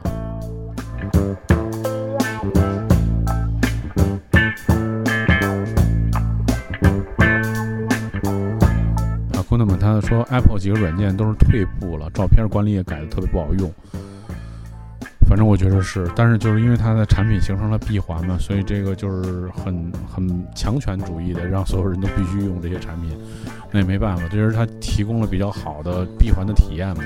[9.33, 13.71] 啊，姑娘们，他说 Apple 几个软件都是退步了，照片管理也改的特别不好用。
[15.27, 23.11] 反正我觉得是，但是就是因为它的产品形成了闭环嘛，所以这个就是很很强权主义的，让所有人都必须用这些产品。
[23.69, 27.03] 那也没办法，这是它提供了比较好的闭环的体验嘛，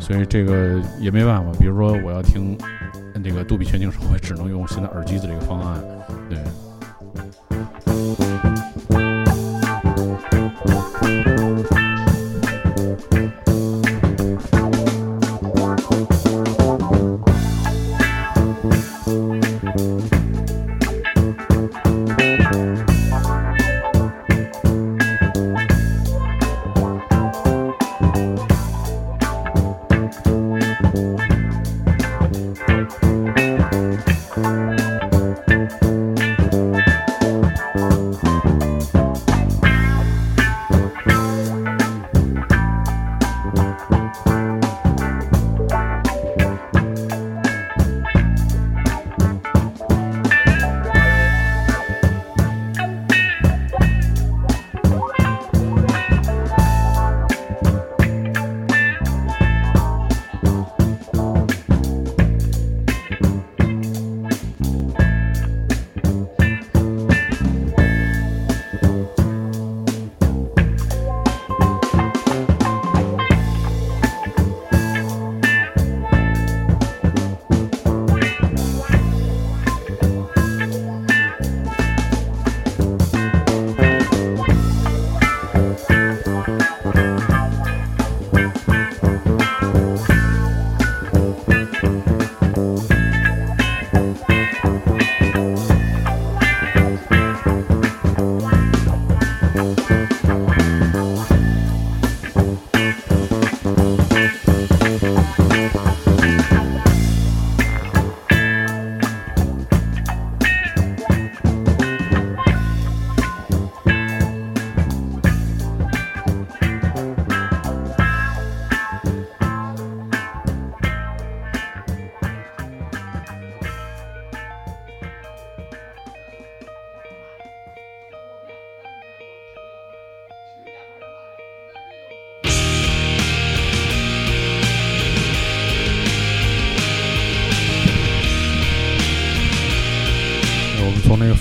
[0.00, 1.52] 所以这个也没办法。
[1.58, 2.56] 比如说我要听
[3.22, 5.80] 那个杜比全景声，我只能用现在耳机的这个方案。
[6.28, 6.38] 对，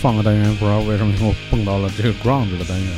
[0.02, 2.90] 放个单元，不知道为什么又蹦到了这个 ground 的单元。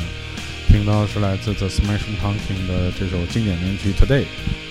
[0.68, 4.22] 听到是来自 The Smashing Pumpkins 的这首经典名曲《Today》。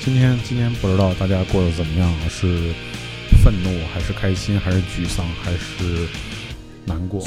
[0.04, 2.10] 今天今天不知道大家过得怎么样？
[2.30, 2.74] 是
[3.44, 6.08] 愤怒还是开心，还是沮丧，还是
[6.86, 7.22] 难过？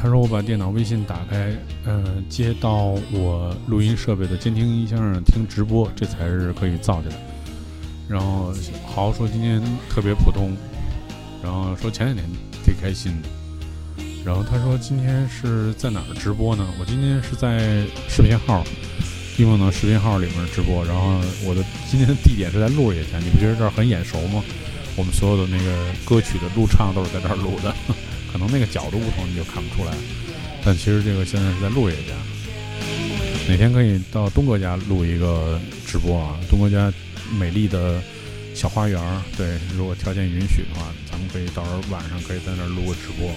[0.00, 1.52] 他说我把电脑微信打开，
[1.84, 7.16] 呃，接到我录音设备的监听音箱上听直播，这才是可以造起来。
[8.08, 8.54] 然后
[8.86, 10.56] 豪说今天特别普通，
[11.42, 12.24] 然后说前两天
[12.64, 13.28] 挺开心的。
[14.24, 16.64] 然后他说今天是在哪儿直播呢？
[16.78, 18.62] 我今天是在视频号，
[19.36, 20.84] 地梦的视频号里面直播。
[20.84, 24.44] 然后我的今天的地点是在鹿野家，你不觉得这儿很眼熟吗？
[24.96, 27.74] 我们所有的那个歌曲的录唱都是在这儿录的。
[28.38, 29.92] 可能那个角度不同你就看不出来，
[30.64, 32.14] 但其实这个现在是在陆爷家。
[33.48, 36.38] 哪天可以到东哥家录一个直播啊？
[36.48, 36.92] 东哥家
[37.36, 38.00] 美丽的
[38.54, 39.00] 小花园，
[39.36, 43.34] 对，如果条件允许的话，咱们可以到时候晚上可以在那儿录个直播。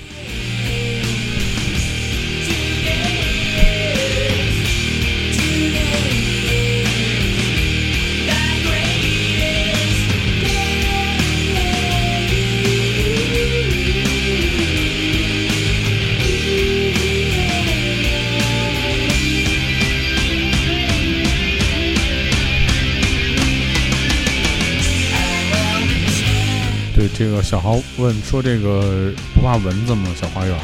[27.32, 30.14] 个小豪问说：“这个不怕蚊子吗？
[30.20, 30.56] 小花园？”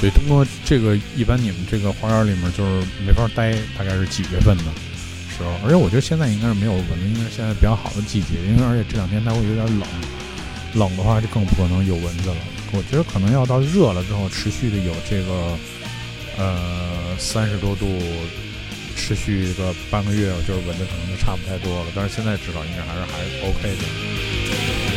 [0.00, 4.62] 对，通过，这个一般你们这个花园里面就是没法待，大概是几月份的
[5.36, 5.50] 时候？
[5.64, 9.88] 而且我觉得现在应该是没有蚊子，应该是现在比较好的季节，因为而且这两天它会有点冷，
[10.74, 12.36] 冷的话就更不可能有蚊子了。
[12.70, 15.58] 我觉得可能要到热了之后，持续的有这个
[16.38, 17.86] 呃三十多度，
[18.94, 21.86] 持续个半个月，我觉得蚊子可能就差不太多了。
[21.92, 24.87] 但是现在至少应该还是还 OK 的。：“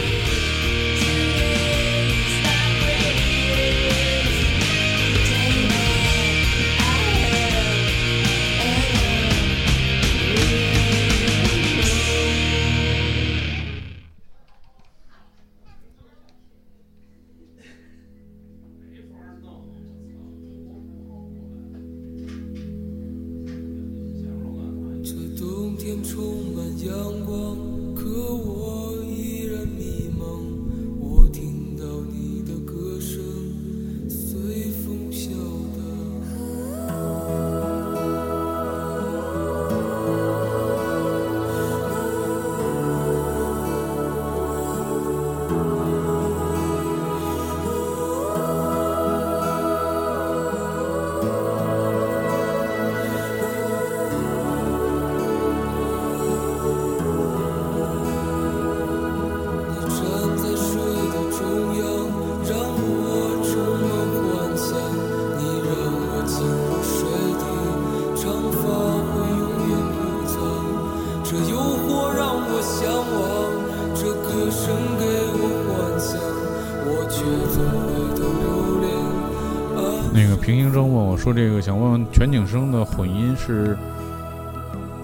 [81.35, 83.77] 这个想问问全景声的混音是，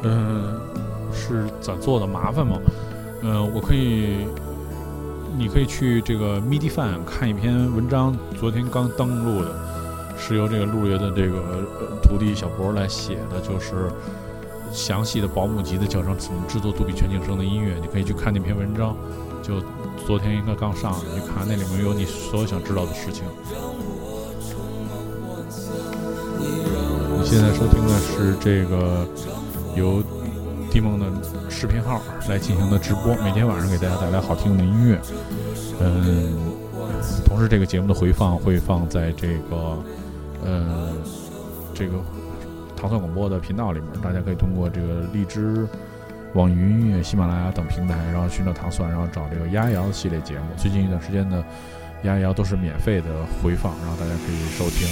[0.04, 0.60] 嗯、
[1.12, 2.06] 是咋做的？
[2.06, 2.58] 麻烦吗？
[3.24, 4.28] 嗯、我可以，
[5.38, 9.56] 你可以去这个 MIDI 范看一篇文章，昨天刚登录的，
[10.18, 11.38] 是由这个陆爷的这个
[11.80, 13.92] 呃徒弟小博来写的，就是
[14.72, 18.96] 详细的保姆级的教程怎么制作杜比全景声的音乐，你可以去看那篇文章，
[19.42, 19.56] 就
[20.06, 23.24] 昨天应该刚上，你看那里面有你所有想知道的事情。”
[27.30, 29.06] 现在收听的是这个
[29.76, 30.02] 由
[30.72, 31.06] 地梦的
[31.50, 34.98] 视频号来进行的直播，每天晚上给大家带来好听的音乐。
[35.82, 36.34] 嗯，
[37.26, 39.78] 同时这个节目的回放会放在这个
[40.46, 40.94] 呃
[41.74, 41.96] 这个
[42.78, 45.68] 糖蒜广播的频道里面，大家可以通过这个荔枝
[46.34, 50.46] 网易云音乐、喜马拉雅等平台，然后寻找糖蒜，然后找这个丫瑶系列节目。
[50.56, 51.44] 最近一段时间的
[52.04, 53.10] 丫瑶都是免费的
[53.44, 54.88] 回放，然后大家可以收听。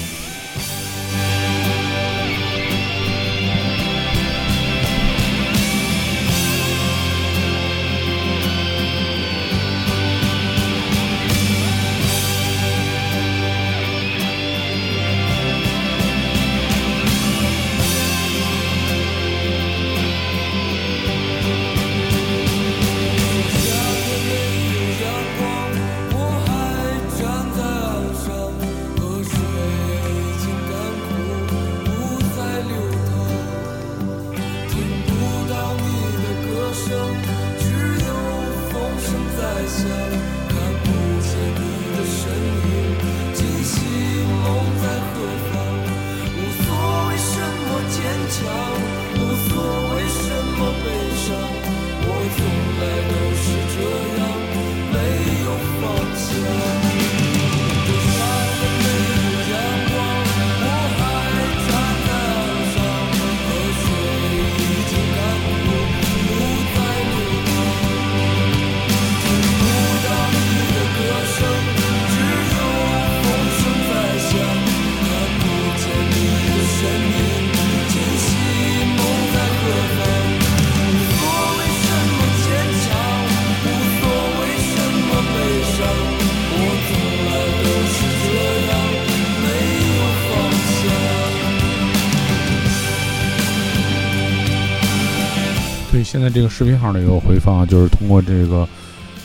[96.58, 98.66] 视频号里有回放，就是通过这个，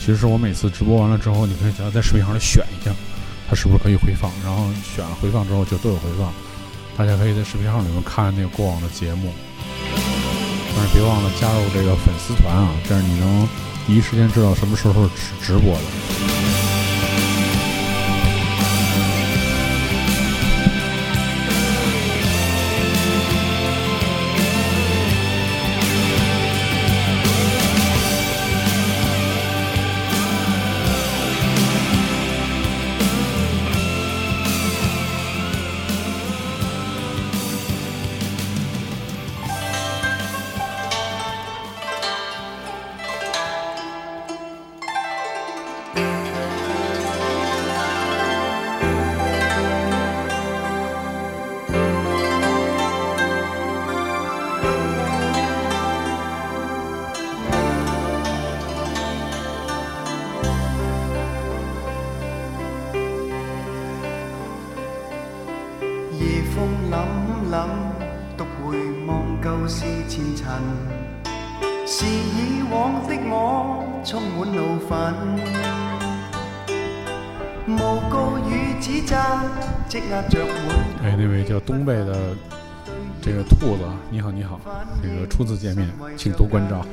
[0.01, 2.90] 其实我每次直播完了之后，你可以只要在视频号里选一下，
[3.48, 6.32] 它是不是可以回放，然后选了回放之后就都有回放，
[6.97, 9.32] 大家可以在视频号里面看那个过往的节目，
[10.74, 13.48] 但是别忘了加入这个粉丝团啊，这样你能
[13.86, 16.60] 第一时间知道什么时候是直播的。
[85.02, 86.85] 这个初次见面，请多关照。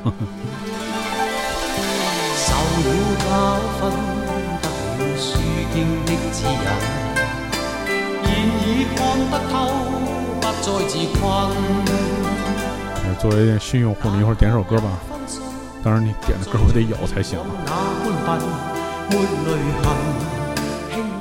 [13.04, 14.90] 呃 作为新用户，你一会儿点首歌吧。
[15.84, 17.40] 当然，你点的歌我得有才行。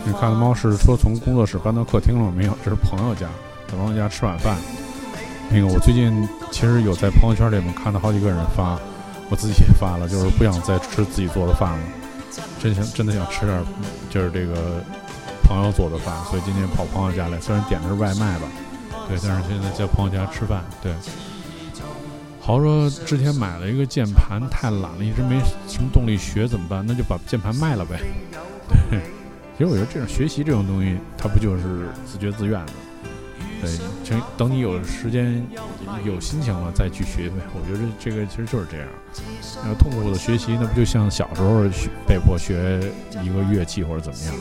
[0.04, 2.32] 你看猫是说从工作室搬到客厅了吗？
[2.36, 3.28] 没有，这是朋友家，
[3.68, 4.56] 在朋友家吃晚饭。
[5.50, 8.78] 那个我最近其实有在朋友圈里面看到好几个人发，
[9.30, 11.84] 我自己也发了，就是不想再吃自己做的饭了，
[12.60, 13.64] 真想真的想吃点
[14.10, 14.82] 就是这个
[15.42, 18.48] 朋友做的饭，所以今天跑朋友家来，虽然点的是外卖吧，
[19.08, 20.92] 对，但是现在在朋友家吃饭，对。
[22.40, 26.84] 豪说之前买了一个键盘，太懒了，一直没什么动力学，怎么办？
[26.86, 27.98] 那就把键盘卖了呗。
[28.88, 29.00] 对，
[29.58, 32.72] 其实我觉得这种学习这种东西，它不就是自觉自愿的？
[33.60, 33.70] 对，
[34.10, 35.44] 等等你有时间、
[36.04, 37.36] 有心情了再去学呗。
[37.54, 38.86] 我觉得这个其实就是这样。
[39.66, 42.92] 要痛苦的学习，那不就像小时候学被迫学
[43.22, 44.34] 一个乐器或者怎么样？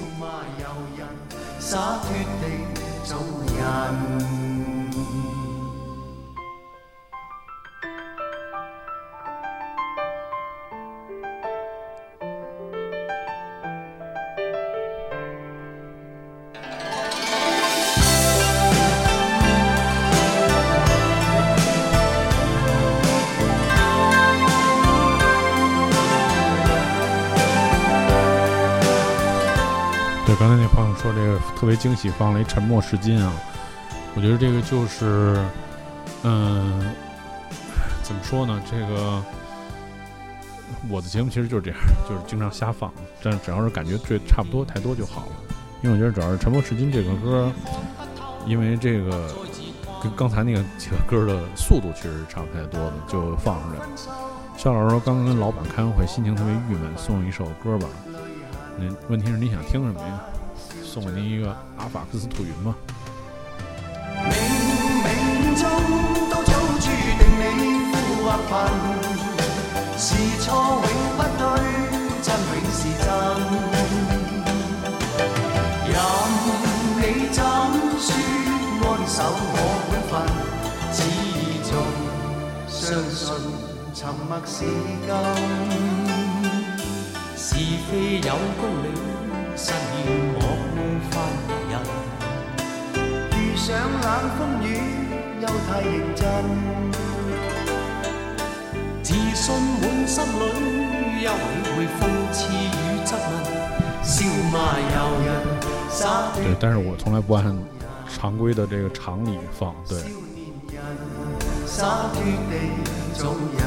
[31.26, 33.34] 个特别惊喜，放了一《沉默是金》啊，
[34.15, 35.43] 我觉得这个就是，
[36.23, 36.93] 嗯，
[38.03, 38.61] 怎么说呢？
[38.69, 39.22] 这个
[40.89, 42.91] 我的节目其实就是这样，就是经常瞎放，
[43.22, 45.31] 但只要是感觉对差不多太多就好了。
[45.81, 47.52] 因为我觉得主要是《沉默是金》这个歌，
[48.45, 49.30] 因为这个
[50.02, 53.89] 跟刚才那个几个歌的速度其实差不太多的，就放出来了。
[54.57, 57.88] 肖老师说刚刚跟老板开完会，心情特别郁闷，送一首歌吧。
[58.77, 60.19] 那问题是你想听什么呀？
[60.95, 62.73] 送给您一个阿法克斯吐云吗？
[64.15, 64.31] 冥
[65.03, 65.07] 冥
[65.59, 65.67] 中
[66.30, 66.88] 都早注
[67.19, 67.43] 定你
[67.91, 67.93] 富
[68.23, 68.49] 或貧，
[69.97, 70.07] 是
[70.39, 70.47] 錯
[70.80, 71.43] 永不對，
[72.23, 73.05] 真永是真。
[75.91, 75.93] 任
[76.95, 77.03] 你
[77.34, 77.38] 怎
[77.99, 78.07] 說
[78.88, 79.19] 安守
[79.51, 79.53] 我
[79.91, 80.13] 本分，
[80.93, 80.97] 始
[81.67, 81.69] 終
[82.69, 82.80] 相
[83.11, 83.19] 信
[83.93, 84.63] 沉默是
[85.03, 85.11] 金。
[87.35, 87.47] 是
[87.91, 87.91] 非
[88.22, 88.30] 有
[88.61, 88.85] 公理，
[93.65, 94.05] 上冷
[94.37, 94.77] 風雨，
[95.41, 96.23] 又太認真。
[99.01, 100.39] 自信滿心裏，
[101.23, 101.41] 又體
[101.75, 101.97] 會諷
[102.31, 103.25] 刺與質問。
[104.03, 104.13] 笑
[104.53, 104.55] 罵
[104.93, 105.27] 由人，
[106.35, 107.57] 对，但是我從來不按
[108.07, 109.73] 常規的這個常理放。
[109.89, 110.05] 對，少
[110.35, 110.77] 年人，
[111.65, 111.73] 灑
[112.13, 112.21] 脱
[112.51, 112.53] 地
[113.15, 113.59] 做人。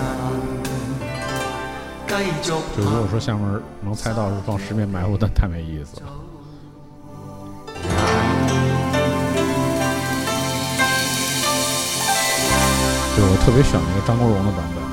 [2.07, 6.07] 繼續就如果說下面能猜到是放十面埋伏，但太沒意思了。
[13.21, 14.88] 我特别喜欢那个张国荣的版本。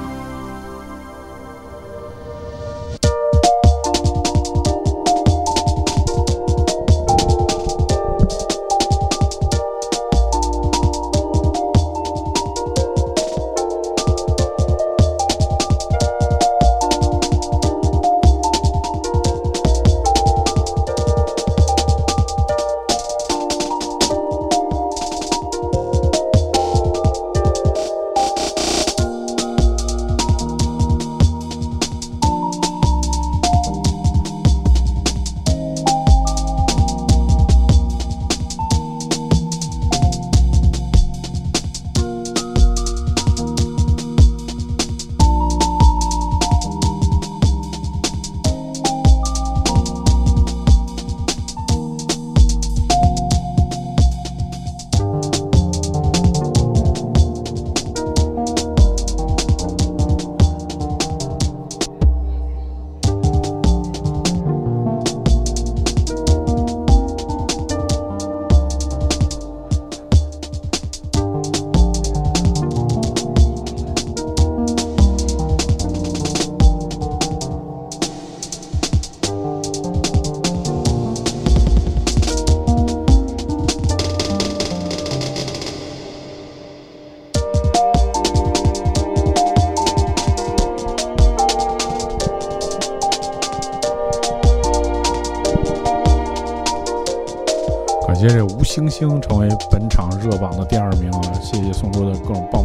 [98.97, 101.21] 星成为本场热榜的第二名啊！
[101.41, 102.63] 谢谢送出的各种棒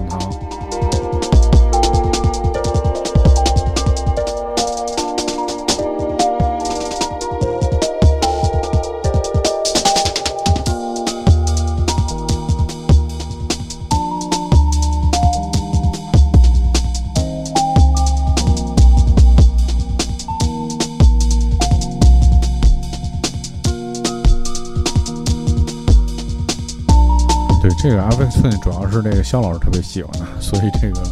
[28.62, 31.02] 《》主要是这个肖老师特别喜欢的，所以这个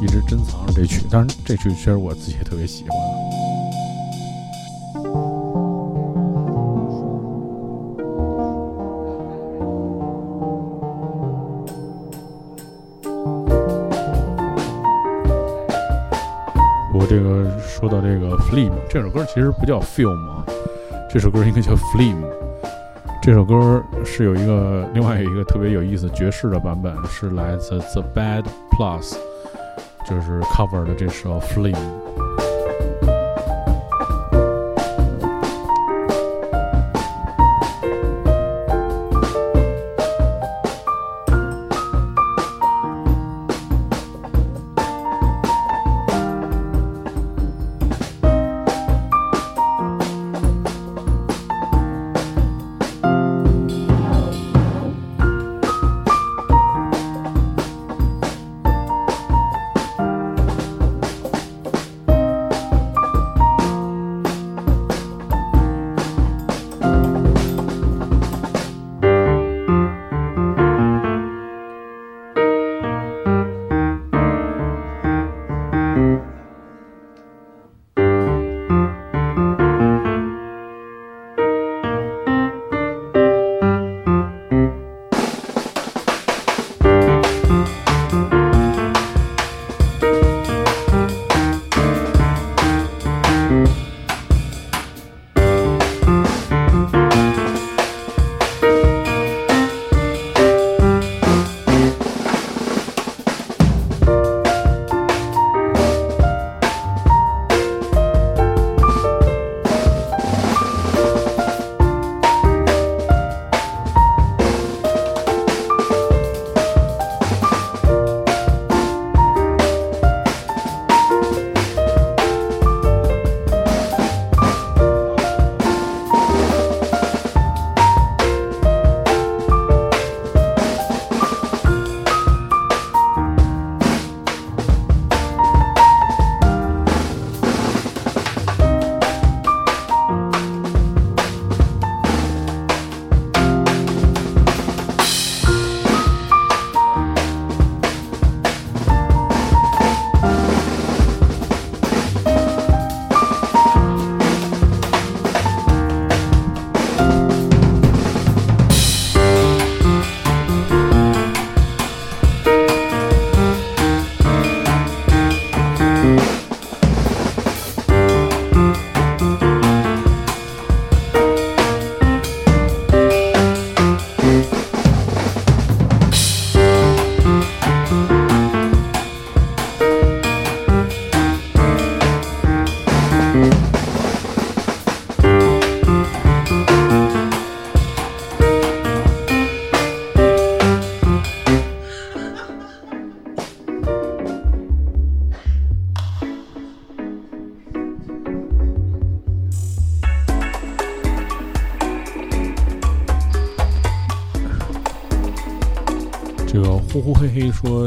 [0.00, 1.02] 一直珍藏着这曲。
[1.10, 2.98] 当然，这曲其实我自己也特别喜欢。
[16.94, 20.44] 我这个说到这个 Flame 这首歌其实不叫 Film 啊，
[21.10, 22.22] 这首歌应该叫 Flame。
[23.22, 23.82] 这首歌
[24.14, 29.16] 是有一个另外有一个特别有意思爵士的版本，是来自 The Bad Plus，
[30.06, 32.01] 就是 cover 的这首 Flame。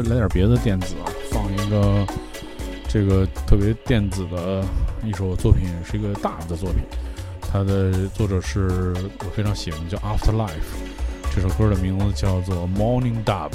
[0.02, 2.06] 来点别的电子啊，放一个
[2.88, 4.64] 这个特别电子的
[5.04, 6.82] 一首作品，是一个大的作品，
[7.40, 10.50] 它的作者是我非常喜欢，叫 Afterlife。
[11.34, 13.50] 这首歌的名字叫做 Morning Dub。